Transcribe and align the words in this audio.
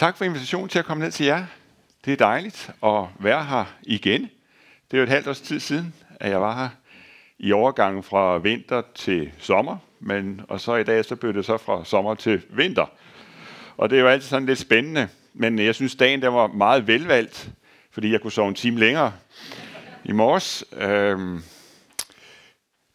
Tak 0.00 0.16
for 0.16 0.24
invitationen 0.24 0.68
til 0.68 0.78
at 0.78 0.84
komme 0.84 1.04
ned 1.04 1.12
til 1.12 1.26
jer. 1.26 1.44
Det 2.04 2.12
er 2.12 2.16
dejligt 2.16 2.70
at 2.82 3.04
være 3.18 3.44
her 3.44 3.64
igen. 3.82 4.22
Det 4.90 4.96
er 4.96 4.98
jo 4.98 5.02
et 5.02 5.08
halvt 5.08 5.28
års 5.28 5.40
tid 5.40 5.60
siden, 5.60 5.94
at 6.20 6.30
jeg 6.30 6.40
var 6.40 6.62
her 6.62 6.68
i 7.38 7.52
overgangen 7.52 8.02
fra 8.02 8.38
vinter 8.38 8.82
til 8.94 9.32
sommer, 9.38 9.76
men, 9.98 10.40
og 10.48 10.60
så 10.60 10.76
i 10.76 10.84
dag 10.84 11.04
så 11.04 11.16
blev 11.16 11.34
det 11.34 11.44
så 11.44 11.56
fra 11.56 11.84
sommer 11.84 12.14
til 12.14 12.42
vinter. 12.50 12.86
Og 13.76 13.90
det 13.90 13.96
er 13.96 14.02
jo 14.02 14.08
altid 14.08 14.28
sådan 14.28 14.46
lidt 14.46 14.58
spændende, 14.58 15.08
men 15.34 15.58
jeg 15.58 15.74
synes 15.74 15.94
dagen 15.94 16.22
der 16.22 16.28
var 16.28 16.46
meget 16.46 16.86
velvalgt, 16.86 17.50
fordi 17.90 18.12
jeg 18.12 18.20
kunne 18.20 18.32
sove 18.32 18.48
en 18.48 18.54
time 18.54 18.78
længere 18.78 19.12
i 20.04 20.12
morges. 20.12 20.64
Øhm, 20.76 21.42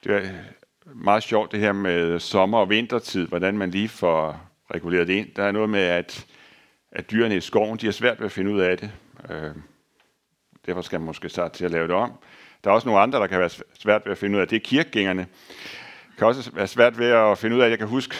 det 0.03 0.15
er 0.15 0.29
meget 0.85 1.23
sjovt 1.23 1.51
det 1.51 1.59
her 1.59 1.71
med 1.73 2.19
sommer- 2.19 2.59
og 2.59 2.69
vintertid, 2.69 3.27
hvordan 3.27 3.57
man 3.57 3.71
lige 3.71 3.89
får 3.89 4.41
reguleret 4.73 5.07
det 5.07 5.13
ind. 5.13 5.27
Der 5.35 5.43
er 5.43 5.51
noget 5.51 5.69
med, 5.69 5.81
at, 5.81 6.25
at 6.95 7.11
dyrene 7.11 7.35
i 7.35 7.41
skoven, 7.41 7.77
de 7.77 7.85
har 7.85 7.91
svært 7.91 8.19
ved 8.19 8.25
at 8.25 8.31
finde 8.31 8.51
ud 8.51 8.59
af 8.59 8.77
det. 8.77 8.91
Øhm, 9.29 9.61
derfor 10.65 10.81
skal 10.81 10.99
man 10.99 11.05
måske 11.05 11.29
starte 11.29 11.57
til 11.57 11.65
at 11.65 11.71
lave 11.71 11.87
det 11.87 11.95
om. 11.95 12.11
Der 12.63 12.69
er 12.69 12.73
også 12.75 12.87
nogle 12.87 13.01
andre, 13.01 13.19
der 13.19 13.27
kan 13.27 13.39
være 13.39 13.49
svært 13.79 14.01
ved 14.05 14.11
at 14.11 14.17
finde 14.17 14.35
ud 14.35 14.41
af. 14.41 14.47
Det 14.47 14.55
er 14.55 14.59
kirkegængerne. 14.59 15.27
Det 16.07 16.17
kan 16.17 16.27
også 16.27 16.51
være 16.53 16.67
svært 16.67 16.99
ved 16.99 17.07
at 17.07 17.37
finde 17.37 17.55
ud 17.55 17.61
af, 17.61 17.69
jeg 17.69 17.77
kan 17.77 17.87
huske, 17.87 18.15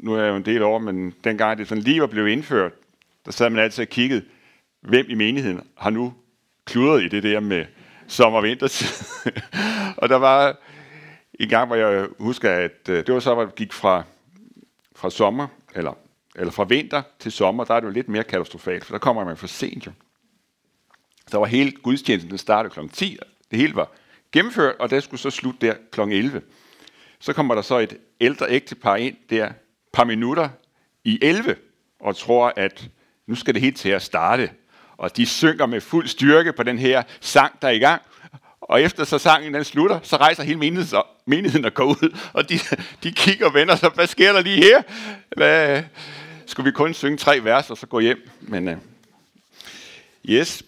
nu 0.00 0.14
er 0.14 0.22
jeg 0.22 0.30
jo 0.30 0.36
en 0.36 0.44
del 0.44 0.62
over, 0.62 0.78
men 0.78 1.14
dengang 1.24 1.58
det 1.58 1.68
sådan 1.68 1.84
lige 1.84 2.00
var 2.00 2.06
blevet 2.06 2.28
indført, 2.28 2.72
der 3.24 3.32
sad 3.32 3.50
man 3.50 3.62
altid 3.62 3.84
og 3.84 3.88
kiggede, 3.88 4.24
hvem 4.80 5.06
i 5.08 5.14
menigheden 5.14 5.66
har 5.76 5.90
nu 5.90 6.14
kludret 6.64 7.02
i 7.02 7.08
det 7.08 7.22
der 7.22 7.40
med 7.40 7.66
sommer- 8.08 8.38
og 8.38 8.44
vintertid. 8.44 8.86
og 10.00 10.08
der 10.08 10.16
var 10.16 10.56
en 11.40 11.48
gang, 11.48 11.66
hvor 11.66 11.76
jeg 11.76 12.08
husker, 12.18 12.50
at 12.50 12.88
øh, 12.88 13.06
det 13.06 13.14
var 13.14 13.20
så, 13.20 13.34
hvor 13.34 13.44
det 13.44 13.54
gik 13.54 13.72
fra, 13.72 14.02
fra 14.96 15.10
sommer, 15.10 15.46
eller, 15.74 15.96
eller 16.36 16.52
fra 16.52 16.64
vinter 16.64 17.02
til 17.18 17.32
sommer, 17.32 17.64
der 17.64 17.74
er 17.74 17.80
det 17.80 17.86
jo 17.86 17.92
lidt 17.92 18.08
mere 18.08 18.24
katastrofalt, 18.24 18.84
for 18.84 18.94
der 18.94 18.98
kommer 18.98 19.24
man 19.24 19.36
for 19.36 19.46
sent 19.46 19.86
jo. 19.86 19.92
Så 21.28 21.38
var 21.38 21.46
hele 21.46 21.72
gudstjenesten, 21.72 22.30
den 22.30 22.38
startede 22.38 22.74
kl. 22.74 22.80
10, 22.92 23.18
det 23.50 23.58
hele 23.58 23.74
var 23.74 23.90
gennemført, 24.32 24.76
og 24.78 24.90
det 24.90 25.02
skulle 25.02 25.20
så 25.20 25.30
slutte 25.30 25.66
der 25.66 25.74
kl. 25.92 26.00
11. 26.00 26.42
Så 27.20 27.32
kommer 27.32 27.54
der 27.54 27.62
så 27.62 27.78
et 27.78 27.96
ældre 28.20 28.50
ægtepar 28.50 28.96
ind 28.96 29.16
der 29.30 29.52
par 29.92 30.04
minutter 30.04 30.48
i 31.04 31.18
11, 31.22 31.56
og 32.00 32.16
tror, 32.16 32.52
at 32.56 32.88
nu 33.26 33.34
skal 33.34 33.54
det 33.54 33.62
helt 33.62 33.76
til 33.76 33.88
at 33.88 34.02
starte. 34.02 34.50
Og 34.96 35.16
de 35.16 35.26
synger 35.26 35.66
med 35.66 35.80
fuld 35.80 36.06
styrke 36.06 36.52
på 36.52 36.62
den 36.62 36.78
her 36.78 37.02
sang, 37.20 37.62
der 37.62 37.68
er 37.68 37.72
i 37.72 37.78
gang. 37.78 38.02
Og 38.60 38.82
efter 38.82 39.04
så 39.04 39.18
sangen 39.18 39.54
den 39.54 39.64
slutter, 39.64 40.00
så 40.02 40.16
rejser 40.16 40.42
hele 40.42 40.58
menigheden, 40.58 41.02
menigheden 41.26 41.64
og 41.64 41.74
går 41.74 41.84
ud, 41.84 42.18
og 42.32 42.48
de, 42.48 42.58
de 43.02 43.12
kigger 43.12 43.46
og 43.46 43.54
vender 43.54 43.76
sig, 43.76 43.90
hvad 43.94 44.06
sker 44.06 44.32
der 44.32 44.40
lige 44.40 44.64
her? 44.64 44.82
Hvad, 45.36 45.82
skulle 46.52 46.64
vi 46.64 46.72
kun 46.72 46.94
synge 46.94 47.16
tre 47.16 47.44
vers, 47.44 47.70
og 47.70 47.76
så 47.76 47.86
gå 47.86 48.00
hjem? 48.00 48.30
Men 48.40 48.68
uh, 48.68 48.74
yes, 50.28 50.62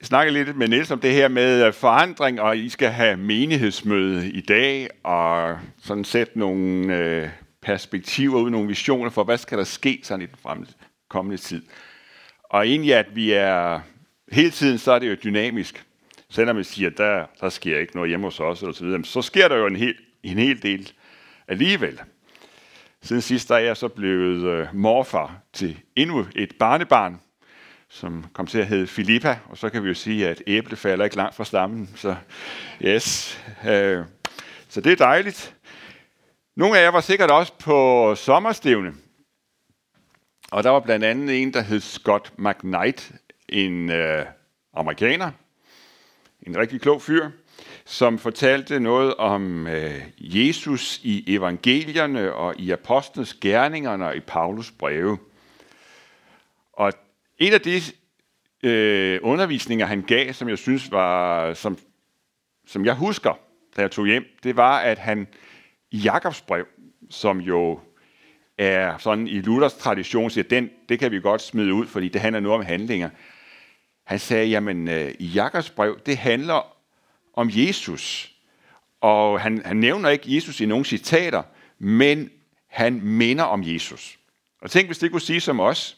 jeg 0.00 0.06
snakkede 0.06 0.44
lidt 0.44 0.56
med 0.56 0.68
Niels 0.68 0.90
om 0.90 1.00
det 1.00 1.12
her 1.12 1.28
med 1.28 1.66
øh, 1.66 1.72
forandring, 1.72 2.40
og 2.40 2.58
I 2.58 2.68
skal 2.68 2.88
have 2.88 3.16
menighedsmøde 3.16 4.30
i 4.30 4.40
dag, 4.40 4.88
og 5.02 5.58
sådan 5.82 6.04
sætte 6.04 6.38
nogle 6.38 6.96
øh, 6.96 7.28
perspektiver 7.62 8.40
ud, 8.40 8.50
nogle 8.50 8.68
visioner 8.68 9.10
for, 9.10 9.24
hvad 9.24 9.38
skal 9.38 9.58
der 9.58 9.64
ske 9.64 10.00
sådan 10.02 10.22
i 10.22 10.26
den 10.26 10.66
kommende 11.08 11.36
tid. 11.36 11.62
Og 12.44 12.66
egentlig, 12.66 12.94
at 12.94 13.16
vi 13.16 13.32
er 13.32 13.80
hele 14.32 14.50
tiden, 14.50 14.78
så 14.78 14.92
er 14.92 14.98
det 14.98 15.10
jo 15.10 15.16
dynamisk. 15.24 15.84
Selvom 16.30 16.56
vi 16.56 16.64
siger, 16.64 16.90
der, 16.90 17.26
der 17.40 17.48
sker 17.48 17.78
ikke 17.78 17.94
noget 17.94 18.08
hjemme 18.08 18.26
hos 18.26 18.40
os, 18.40 18.60
eller 18.60 18.74
så, 18.74 18.84
videre, 18.84 19.04
så 19.04 19.22
sker 19.22 19.48
der 19.48 19.56
jo 19.56 19.66
en 19.66 19.76
hel, 19.76 19.94
en 20.22 20.38
hel 20.38 20.62
del 20.62 20.92
alligevel. 21.48 22.00
Siden 23.02 23.22
sidst 23.22 23.50
er 23.50 23.56
jeg 23.56 23.76
så 23.76 23.88
blevet 23.88 24.44
øh, 24.44 24.66
morfar 24.72 25.40
til 25.52 25.80
endnu 25.96 26.26
et 26.34 26.54
barnebarn, 26.58 27.20
som 27.88 28.26
kom 28.32 28.46
til 28.46 28.58
at 28.58 28.66
hedde 28.66 28.86
Filippa, 28.86 29.38
og 29.48 29.58
så 29.58 29.68
kan 29.68 29.82
vi 29.82 29.88
jo 29.88 29.94
sige, 29.94 30.28
at 30.28 30.42
æble 30.46 30.76
falder 30.76 31.04
ikke 31.04 31.16
langt 31.16 31.34
fra 31.34 31.44
stammen. 31.44 31.90
Så 31.96 32.16
yes. 32.84 33.38
Øh, 33.68 34.04
så 34.68 34.80
det 34.80 34.92
er 34.92 34.96
dejligt. 34.96 35.56
Nogle 36.56 36.78
af 36.78 36.82
jer 36.82 36.90
var 36.90 37.00
sikkert 37.00 37.30
også 37.30 37.52
på 37.58 38.14
sommerstævne. 38.14 38.94
Og 40.50 40.64
der 40.64 40.70
var 40.70 40.80
blandt 40.80 41.04
andet 41.04 41.42
en, 41.42 41.54
der 41.54 41.60
hed 41.60 41.80
Scott 41.80 42.32
McKnight, 42.38 43.12
en 43.48 43.90
øh, 43.90 44.26
amerikaner, 44.74 45.30
en 46.42 46.58
rigtig 46.58 46.80
klog 46.80 47.02
fyr, 47.02 47.30
som 47.84 48.18
fortalte 48.18 48.80
noget 48.80 49.14
om 49.14 49.66
øh, 49.66 50.00
Jesus 50.18 51.00
i 51.02 51.34
evangelierne 51.34 52.34
og 52.34 52.54
i 52.58 52.70
apostlenes 52.70 53.34
gerninger 53.34 53.90
og 54.06 54.16
i 54.16 54.20
Paulus 54.20 54.70
breve. 54.70 55.18
Og 56.72 56.92
en 57.38 57.52
af 57.52 57.60
de 57.60 57.80
øh, 58.62 59.20
undervisninger, 59.22 59.86
han 59.86 60.02
gav, 60.02 60.32
som 60.32 60.48
jeg 60.48 60.58
synes 60.58 60.90
var, 60.90 61.54
som, 61.54 61.78
som 62.66 62.84
jeg 62.84 62.94
husker, 62.94 63.38
da 63.76 63.82
jeg 63.82 63.90
tog 63.90 64.06
hjem, 64.06 64.24
det 64.42 64.56
var, 64.56 64.78
at 64.78 64.98
han 64.98 65.26
i 65.90 65.98
Jakobs 65.98 66.40
brev, 66.40 66.66
som 67.10 67.38
jo 67.40 67.80
er 68.58 68.98
sådan 68.98 69.28
i 69.28 69.40
Luthers 69.40 69.74
tradition, 69.74 70.30
siger, 70.30 70.44
den, 70.44 70.70
det 70.88 70.98
kan 70.98 71.12
vi 71.12 71.20
godt 71.20 71.42
smide 71.42 71.74
ud, 71.74 71.86
fordi 71.86 72.08
det 72.08 72.20
handler 72.20 72.40
nu 72.40 72.52
om 72.52 72.64
handlinger. 72.64 73.10
Han 74.04 74.18
sagde, 74.18 74.46
jamen 74.46 74.88
øh, 74.88 75.14
i 75.18 75.26
Jakobs 75.26 75.70
brev, 75.70 76.00
det 76.06 76.16
handler 76.16 76.76
om 77.32 77.50
Jesus. 77.52 78.32
Og 79.00 79.40
han, 79.40 79.62
han 79.64 79.76
nævner 79.76 80.08
ikke 80.08 80.34
Jesus 80.34 80.60
i 80.60 80.66
nogen 80.66 80.84
citater, 80.84 81.42
men 81.78 82.30
han 82.66 83.00
minder 83.02 83.44
om 83.44 83.62
Jesus. 83.64 84.18
Og 84.60 84.70
tænk, 84.70 84.88
hvis 84.88 84.98
det 84.98 85.10
kunne 85.10 85.20
sige 85.20 85.40
som 85.40 85.60
os, 85.60 85.96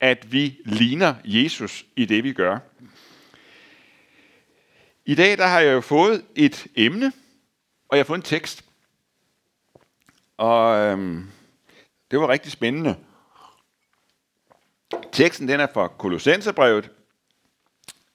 at 0.00 0.32
vi 0.32 0.58
ligner 0.64 1.14
Jesus 1.24 1.86
i 1.96 2.04
det, 2.04 2.24
vi 2.24 2.32
gør. 2.32 2.58
I 5.06 5.14
dag 5.14 5.38
der 5.38 5.46
har 5.46 5.60
jeg 5.60 5.72
jo 5.72 5.80
fået 5.80 6.24
et 6.34 6.66
emne, 6.76 7.12
og 7.88 7.96
jeg 7.96 8.04
har 8.04 8.06
fået 8.06 8.18
en 8.18 8.22
tekst. 8.22 8.64
Og 10.36 10.76
øhm, 10.76 11.30
det 12.10 12.20
var 12.20 12.28
rigtig 12.28 12.52
spændende. 12.52 12.96
Teksten 15.12 15.48
den 15.48 15.60
er 15.60 15.66
fra 15.74 15.88
Kolossenserbrevet 15.88 16.90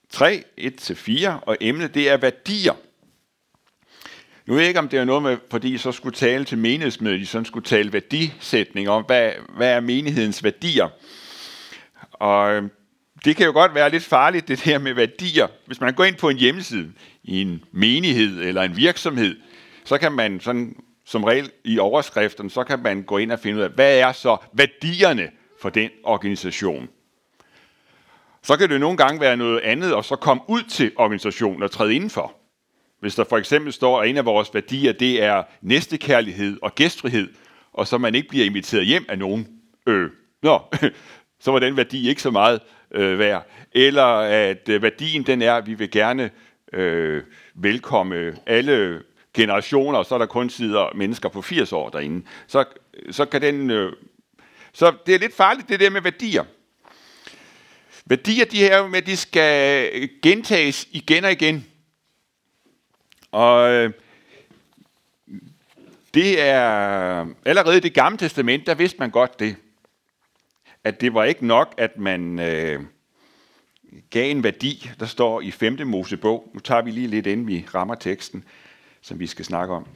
3, 0.09 0.44
1-4, 0.59 1.29
og 1.41 1.57
emnet 1.62 1.94
det 1.94 2.09
er 2.09 2.18
værdier. 2.18 2.73
Nu 4.45 4.53
ved 4.53 4.62
jeg 4.62 4.68
ikke, 4.68 4.79
om 4.79 4.90
det 4.90 5.00
er 5.00 5.06
noget 5.06 5.23
med, 5.23 5.38
fordi 5.51 5.73
I 5.73 5.78
så 5.78 5.91
skulle 5.91 6.16
tale 6.16 6.45
til 6.45 6.57
menighedsmødet, 6.57 7.22
I 7.22 7.25
sådan 7.25 7.45
skulle 7.45 7.66
tale 7.66 7.94
værdisætning 7.94 8.90
om, 8.90 9.03
hvad, 9.03 9.31
hvad 9.57 9.72
er 9.72 9.79
menighedens 9.79 10.44
værdier. 10.44 10.90
Og 12.13 12.51
øhm, 12.51 12.72
det 13.25 13.35
kan 13.35 13.46
jo 13.46 13.51
godt 13.51 13.75
være 13.75 13.90
lidt 13.90 14.03
farligt, 14.03 14.47
det 14.47 14.59
her 14.59 14.79
med 14.79 14.94
værdier. 14.94 15.47
Hvis 15.66 15.81
man 15.81 15.94
går 15.94 16.03
ind 16.03 16.16
på 16.16 16.29
en 16.29 16.38
hjemmeside 16.38 16.91
i 17.23 17.41
en 17.41 17.63
menighed 17.72 18.41
eller 18.41 18.62
en 18.62 18.78
virksomhed, 18.78 19.35
så 19.85 19.97
kan 19.97 20.12
man 20.12 20.40
sådan, 20.40 20.75
som 21.06 21.23
regel 21.23 21.51
i 21.63 21.79
overskriften, 21.79 22.50
så 22.50 22.63
kan 22.63 22.79
man 22.79 23.03
gå 23.03 23.17
ind 23.17 23.31
og 23.31 23.40
finde 23.40 23.57
ud 23.57 23.63
af, 23.63 23.69
hvad 23.69 24.00
er 24.00 24.12
så 24.12 24.38
værdierne 24.53 25.31
for 25.62 25.69
den 25.69 25.90
organisation. 26.03 26.90
Så 28.43 28.57
kan 28.57 28.69
det 28.69 28.79
nogle 28.79 28.97
gange 28.97 29.21
være 29.21 29.37
noget 29.37 29.59
andet, 29.59 29.93
og 29.93 30.05
så 30.05 30.15
komme 30.15 30.43
ud 30.47 30.61
til 30.61 30.91
organisationen 30.95 31.63
og 31.63 31.71
træde 31.71 31.95
indenfor. 31.95 32.33
Hvis 32.99 33.15
der 33.15 33.23
for 33.23 33.37
eksempel 33.37 33.73
står, 33.73 34.01
at 34.01 34.09
en 34.09 34.17
af 34.17 34.25
vores 34.25 34.53
værdier, 34.53 34.91
det 34.93 35.23
er 35.23 35.43
næstekærlighed 35.61 36.57
og 36.61 36.75
gæstfrihed, 36.75 37.29
og 37.73 37.87
så 37.87 37.97
man 37.97 38.15
ikke 38.15 38.27
bliver 38.29 38.45
inviteret 38.45 38.85
hjem 38.85 39.05
af 39.09 39.19
nogen. 39.19 39.47
Øh, 39.87 40.09
nå, 40.43 40.59
så 41.43 41.51
var 41.51 41.59
den 41.59 41.77
værdi 41.77 42.09
ikke 42.09 42.21
så 42.21 42.31
meget 42.31 42.61
øh, 42.91 43.19
værd. 43.19 43.47
Eller 43.71 44.05
at 44.19 44.69
øh, 44.69 44.81
værdien 44.81 45.23
den 45.23 45.41
er, 45.41 45.53
at 45.53 45.67
vi 45.67 45.73
vil 45.73 45.91
gerne 45.91 46.29
øh, 46.73 47.23
velkomme 47.55 48.37
alle 48.45 49.01
generationer, 49.33 49.99
og 49.99 50.05
så 50.05 50.15
er 50.15 50.19
der 50.19 50.25
kun 50.25 50.49
sidder 50.49 50.95
mennesker 50.95 51.29
på 51.29 51.41
80 51.41 51.73
år 51.73 51.89
derinde. 51.89 52.25
Så, 52.47 52.65
så 53.11 53.25
kan 53.25 53.41
den... 53.41 53.69
Øh, 53.69 53.93
så 54.73 54.93
det 55.05 55.15
er 55.15 55.19
lidt 55.19 55.35
farligt, 55.35 55.69
det 55.69 55.79
der 55.79 55.89
med 55.89 56.01
værdier. 56.01 56.43
Værdier, 58.09 58.45
de 58.45 58.57
her 58.57 58.87
med, 58.87 59.01
de 59.01 59.17
skal 59.17 59.89
øh, 59.93 60.09
gentages 60.23 60.87
igen 60.91 61.23
og 61.25 61.31
igen. 61.31 61.65
Og 63.31 63.69
øh, 63.69 63.91
det 66.13 66.41
er 66.41 67.25
allerede 67.45 67.77
i 67.77 67.79
det 67.79 67.93
gamle 67.93 68.17
testament, 68.17 68.65
der 68.65 68.75
vidste 68.75 68.99
man 68.99 69.09
godt 69.09 69.39
det 69.39 69.55
at 70.87 71.01
det 71.01 71.13
var 71.13 71.23
ikke 71.23 71.47
nok, 71.47 71.73
at 71.77 71.97
man 71.97 72.39
øh, 72.39 72.83
gav 74.09 74.31
en 74.31 74.43
værdi, 74.43 74.89
der 74.99 75.05
står 75.05 75.41
i 75.41 75.51
5. 75.51 75.87
Mosebog. 75.87 76.51
Nu 76.53 76.59
tager 76.59 76.81
vi 76.81 76.91
lige 76.91 77.07
lidt, 77.07 77.27
inden 77.27 77.47
vi 77.47 77.65
rammer 77.75 77.95
teksten, 77.95 78.43
som 79.01 79.19
vi 79.19 79.27
skal 79.27 79.45
snakke 79.45 79.73
om. 79.73 79.87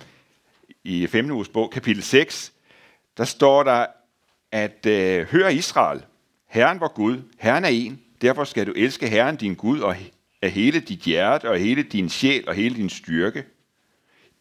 I 0.83 1.07
5. 1.07 1.25
Mosebog, 1.25 1.71
kapitel 1.71 2.03
6, 2.03 2.53
der 3.17 3.23
står 3.23 3.63
der, 3.63 3.85
at 4.51 4.85
øh, 4.85 5.27
hør 5.27 5.47
Israel, 5.47 6.05
Herren 6.51 6.79
var 6.79 6.87
Gud, 6.87 7.17
Herren 7.39 7.65
er 7.65 7.69
en, 7.69 8.01
derfor 8.21 8.43
skal 8.43 8.67
du 8.67 8.73
elske 8.75 9.07
Herren 9.07 9.35
din 9.35 9.55
Gud 9.55 9.79
og 9.79 9.95
af 10.41 10.51
hele 10.51 10.79
dit 10.79 10.99
hjerte 10.99 11.49
og 11.49 11.57
hele 11.57 11.83
din 11.83 12.09
sjæl 12.09 12.43
og 12.47 12.55
hele 12.55 12.75
din 12.75 12.89
styrke. 12.89 13.43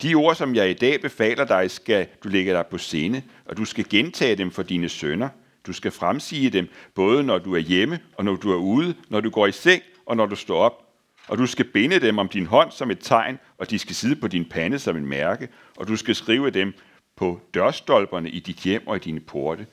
De 0.02 0.14
ord, 0.14 0.34
som 0.34 0.54
jeg 0.54 0.70
i 0.70 0.74
dag 0.74 1.00
befaler 1.00 1.44
dig, 1.44 1.70
skal 1.70 2.06
du 2.24 2.28
lægge 2.28 2.52
dig 2.52 2.64
på 2.70 2.78
sinde, 2.78 3.22
og 3.44 3.56
du 3.56 3.64
skal 3.64 3.88
gentage 3.88 4.36
dem 4.36 4.50
for 4.50 4.62
dine 4.62 4.88
sønner– 4.88 5.28
Du 5.66 5.72
skal 5.72 5.90
fremsige 5.90 6.50
dem, 6.50 6.68
både 6.94 7.22
når 7.22 7.38
du 7.38 7.54
er 7.54 7.58
hjemme 7.58 8.00
og 8.16 8.24
når 8.24 8.36
du 8.36 8.52
er 8.52 8.56
ude, 8.56 8.94
når 9.08 9.20
du 9.20 9.30
går 9.30 9.46
i 9.46 9.52
seng 9.52 9.82
og 10.06 10.16
når 10.16 10.26
du 10.26 10.36
står 10.36 10.58
op. 10.58 10.86
Og 11.28 11.38
du 11.38 11.46
skal 11.46 11.64
binde 11.64 12.00
dem 12.00 12.18
om 12.18 12.28
din 12.28 12.46
hånd 12.46 12.70
som 12.70 12.90
et 12.90 12.98
tegn, 13.00 13.38
og 13.58 13.70
de 13.70 13.78
skal 13.78 13.94
sidde 13.94 14.16
på 14.16 14.28
din 14.28 14.44
pande 14.44 14.78
som 14.78 14.96
en 14.96 15.06
mærke, 15.06 15.48
og 15.76 15.88
du 15.88 15.96
skal 15.96 16.14
skrive 16.14 16.50
dem 16.50 16.72
på 17.16 17.40
dørstolperne 17.54 18.30
i 18.30 18.40
dit 18.40 18.56
hjem 18.56 18.86
og 18.86 18.96
i 18.96 18.98
dine 18.98 19.20
porte. 19.20 19.66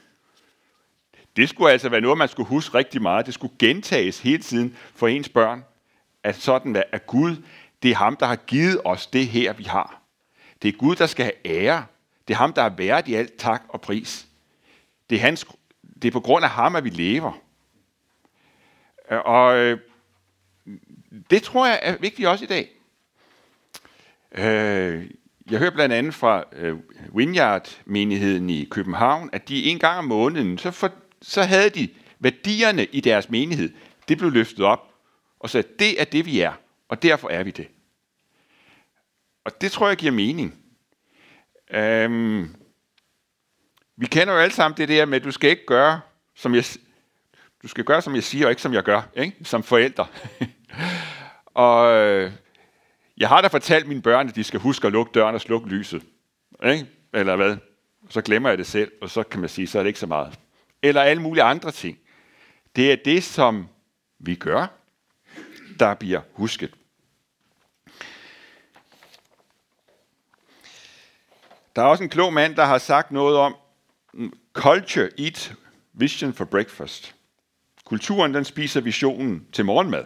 Det 1.38 1.50
skulle 1.50 1.72
altså 1.72 1.90
være 1.90 2.02
noget, 2.02 2.18
man 2.18 2.28
skulle 2.28 2.50
huske 2.50 2.78
rigtig 2.78 3.02
meget. 3.02 3.26
Det 3.26 3.34
skulle 3.34 3.54
gentages 3.60 4.20
hele 4.20 4.44
tiden 4.44 4.78
for 4.96 5.08
ens 5.08 5.30
børn, 5.30 5.66
at 6.24 6.36
sådan 6.36 6.84
at 6.92 7.08
Gud, 7.08 7.36
det 7.84 7.92
er 7.92 7.96
ham, 7.96 8.16
der 8.16 8.26
har 8.26 8.36
givet 8.36 8.82
os 8.86 9.08
det 9.08 9.28
her, 9.28 9.54
vi 9.54 9.64
har. 9.64 10.02
Det 10.62 10.68
er 10.68 10.78
Gud, 10.78 10.96
der 10.96 11.06
skal 11.06 11.26
have 11.26 11.48
ære. 11.58 11.86
Det 12.28 12.34
er 12.34 12.38
ham, 12.38 12.54
der 12.54 12.62
er 12.62 12.70
værd 12.70 13.08
i 13.08 13.14
alt 13.14 13.38
tak 13.38 13.64
og 13.70 13.82
pris. 13.82 14.28
Det 15.10 15.16
er, 15.16 15.20
hans, 15.20 15.46
det 16.02 16.08
er 16.08 16.12
på 16.12 16.20
grund 16.20 16.46
af 16.46 16.52
ham, 16.52 16.76
at 16.76 16.84
vi 16.84 16.90
lever. 16.90 17.32
Og 19.10 19.58
øh, 19.58 19.80
det 21.30 21.44
tror 21.44 21.68
jeg 21.68 21.80
er 21.82 21.98
vigtigt 21.98 22.28
også 22.28 22.46
i 22.46 22.48
dag. 22.48 22.70
Øh, 24.32 25.12
jeg 25.52 25.60
hører 25.60 25.72
blandt 25.72 25.96
andet 25.96 26.14
fra 26.14 26.44
øh, 26.54 26.78
Winyard-menigheden 27.14 28.50
i 28.50 28.68
København, 28.72 29.30
at 29.34 29.50
de 29.50 29.64
en 29.64 29.80
gang 29.80 29.98
om 29.98 30.06
måneden, 30.06 30.58
så, 30.58 30.72
for, 30.72 30.92
så 31.22 31.44
havde 31.44 31.70
de 31.70 31.90
værdierne 32.20 32.86
i 32.86 33.02
deres 33.02 33.30
menighed. 33.30 33.74
Det 34.08 34.18
blev 34.18 34.32
løftet 34.32 34.66
op 34.66 34.94
og 35.40 35.50
sagde, 35.50 35.68
det 35.80 36.02
er 36.02 36.06
det, 36.06 36.26
vi 36.26 36.40
er, 36.40 36.54
og 36.90 37.04
derfor 37.04 37.30
er 37.30 37.44
vi 37.44 37.52
det. 37.52 37.68
Og 39.46 39.62
det 39.62 39.72
tror 39.72 39.88
jeg 39.88 39.98
giver 39.98 40.12
mening. 40.12 40.56
Øhm, 41.72 42.56
vi 43.98 44.06
kender 44.06 44.34
jo 44.34 44.40
alle 44.40 44.54
sammen 44.54 44.78
det 44.78 44.90
der 44.90 45.06
med, 45.06 45.18
at 45.18 45.24
du 45.24 45.32
skal 45.32 45.50
ikke 45.50 45.66
gøre, 45.66 46.02
som 46.36 46.56
jeg, 46.56 46.64
du 47.62 47.68
skal 47.68 47.84
gøre, 47.84 48.02
som 48.02 48.16
jeg 48.16 48.24
siger, 48.24 48.46
og 48.46 48.52
ikke 48.52 48.62
som 48.62 48.74
jeg 48.74 48.84
gør, 48.84 49.02
ikke? 49.16 49.38
som 49.44 49.64
forældre. 49.64 50.08
og 51.54 51.94
øh, 51.94 52.32
jeg 53.18 53.30
har 53.30 53.42
da 53.42 53.48
fortalt 53.48 53.88
mine 53.88 54.02
børn, 54.02 54.30
at 54.30 54.36
de 54.36 54.44
skal 54.44 54.60
huske 54.60 54.88
at 54.88 54.94
lukke 54.94 55.12
døren 55.14 55.36
og 55.36 55.42
slukke 55.42 55.68
lyset. 55.68 56.04
Ikke? 56.66 56.86
Eller 57.14 57.36
hvad? 57.36 57.58
Så 58.10 58.22
glemmer 58.22 58.50
jeg 58.50 58.58
det 58.58 58.68
selv, 58.68 58.92
og 59.02 59.10
så 59.10 59.24
kan 59.24 59.40
man 59.40 59.50
sige, 59.50 59.68
så 59.68 59.80
er 59.80 59.84
det 59.84 59.88
ikke 59.88 60.00
så 60.00 60.08
meget. 60.08 60.40
Eller 60.82 61.02
alle 61.02 61.22
mulige 61.22 61.44
andre 61.44 61.72
ting. 61.72 62.00
Det 62.76 62.92
er 62.92 62.96
det, 63.06 63.24
som 63.24 63.68
vi 64.20 64.36
gør, 64.36 64.68
der 65.80 65.94
bliver 65.94 66.22
husket. 66.34 66.74
Der 71.76 71.84
er 71.84 71.88
også 71.88 72.04
en 72.04 72.10
klog 72.10 72.34
mand, 72.34 72.56
der 72.56 72.66
har 72.66 72.78
sagt 72.78 73.12
noget 73.12 73.38
om 73.38 73.56
mm, 74.14 74.34
culture 74.54 75.10
eat 75.20 75.56
vision 75.94 76.34
for 76.34 76.46
breakfast. 76.46 77.16
Kulturen 77.86 78.34
den 78.34 78.46
spiser 78.46 78.82
visionen 78.82 79.48
til 79.54 79.66
morgenmad. 79.66 80.06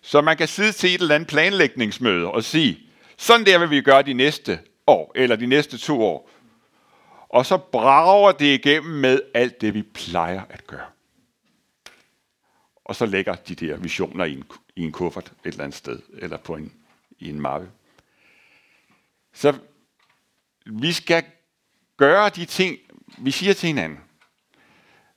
Så 0.00 0.20
man 0.20 0.36
kan 0.36 0.48
sidde 0.48 0.72
til 0.72 0.94
et 0.94 1.00
eller 1.00 1.14
andet 1.14 1.28
planlægningsmøde 1.28 2.30
og 2.30 2.44
sige, 2.44 2.78
sådan 3.16 3.46
der 3.46 3.58
vil 3.58 3.70
vi 3.70 3.80
gøre 3.80 4.02
de 4.02 4.12
næste 4.12 4.58
år, 4.86 5.12
eller 5.14 5.36
de 5.36 5.46
næste 5.46 5.78
to 5.78 6.02
år. 6.02 6.30
Og 7.28 7.46
så 7.46 7.56
brager 7.56 8.32
det 8.32 8.54
igennem 8.54 8.92
med 8.92 9.20
alt 9.34 9.60
det, 9.60 9.74
vi 9.74 9.82
plejer 9.82 10.42
at 10.50 10.66
gøre. 10.66 10.86
Og 12.84 12.96
så 12.96 13.06
lægger 13.06 13.34
de 13.34 13.54
der 13.54 13.76
visioner 13.76 14.24
i 14.24 14.32
en, 14.32 14.44
i 14.76 14.82
en 14.82 14.92
kuffert 14.92 15.32
et 15.44 15.50
eller 15.50 15.64
andet 15.64 15.78
sted, 15.78 16.02
eller 16.12 16.36
på 16.36 16.56
en, 16.56 16.72
i 17.18 17.28
en 17.28 17.40
mappe. 17.40 17.70
Så 19.32 19.58
vi 20.66 20.92
skal 20.92 21.24
gøre 21.96 22.28
de 22.28 22.44
ting, 22.44 22.78
vi 23.18 23.30
siger 23.30 23.54
til 23.54 23.66
hinanden. 23.66 24.00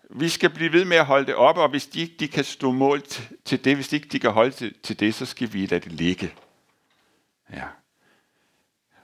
Vi 0.10 0.30
skal 0.30 0.50
blive 0.50 0.74
ved 0.74 0.86
med 0.86 0.98
at 0.98 1.06
holde 1.06 1.26
det 1.26 1.36
op, 1.36 1.58
og 1.58 1.70
hvis 1.70 1.88
de 1.88 2.02
ikke 2.02 2.16
de 2.20 2.28
kan 2.28 2.44
stå 2.44 2.72
mål 2.72 3.02
til 3.46 3.66
det, 3.66 3.76
hvis 3.76 3.88
de 3.88 3.96
ikke 3.96 4.08
de 4.08 4.20
kan 4.20 4.32
holde 4.32 4.52
til, 4.52 4.76
til 4.84 5.00
det, 5.00 5.16
så 5.16 5.26
skal 5.26 5.54
vi 5.54 5.66
lade 5.66 5.90
det 5.90 5.92
ligge. 5.92 6.34
Ja. 7.54 7.68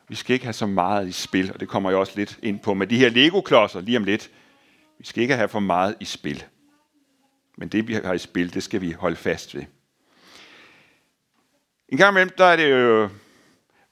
Vi 0.07 0.15
skal 0.15 0.33
ikke 0.33 0.45
have 0.45 0.53
så 0.53 0.65
meget 0.65 1.07
i 1.07 1.11
spil, 1.11 1.53
og 1.53 1.59
det 1.59 1.67
kommer 1.67 1.89
jeg 1.89 1.99
også 1.99 2.13
lidt 2.15 2.39
ind 2.43 2.59
på 2.59 2.73
med 2.73 2.87
de 2.87 2.97
her 2.97 3.09
Lego-klodser 3.09 3.81
lige 3.81 3.97
om 3.97 4.03
lidt. 4.03 4.31
Vi 4.99 5.05
skal 5.05 5.21
ikke 5.21 5.35
have 5.35 5.49
for 5.49 5.59
meget 5.59 5.95
i 5.99 6.05
spil. 6.05 6.43
Men 7.57 7.67
det, 7.67 7.87
vi 7.87 7.93
har 7.93 8.13
i 8.13 8.17
spil, 8.17 8.53
det 8.53 8.63
skal 8.63 8.81
vi 8.81 8.91
holde 8.91 9.15
fast 9.15 9.55
ved. 9.55 9.63
En 11.89 11.97
gang 11.97 12.13
imellem, 12.13 12.31
der 12.37 12.45
er 12.45 12.55
det 12.55 12.71
jo 12.71 13.09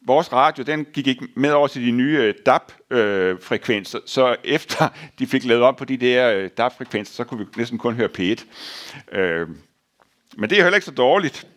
vores 0.05 0.33
radio, 0.33 0.63
den 0.63 0.85
gik 0.85 1.07
ikke 1.07 1.27
med 1.35 1.51
over 1.51 1.67
til 1.67 1.85
de 1.85 1.91
nye 1.91 2.17
øh, 2.17 2.33
DAB-frekvenser, 2.45 3.99
så 4.05 4.35
efter 4.43 4.89
de 5.19 5.27
fik 5.27 5.43
lavet 5.43 5.63
op 5.63 5.75
på 5.75 5.85
de 5.85 5.97
der 5.97 6.33
øh, 6.33 6.49
DAB-frekvenser, 6.57 7.13
så 7.13 7.23
kunne 7.23 7.39
vi 7.39 7.45
næsten 7.57 7.77
kun 7.77 7.95
høre 7.95 8.09
P1. 8.17 8.45
Øh, 9.17 9.47
men 10.37 10.49
det 10.49 10.57
er 10.57 10.63
heller 10.63 10.77
ikke 10.77 10.85
så 10.85 10.91
dårligt. 10.91 11.47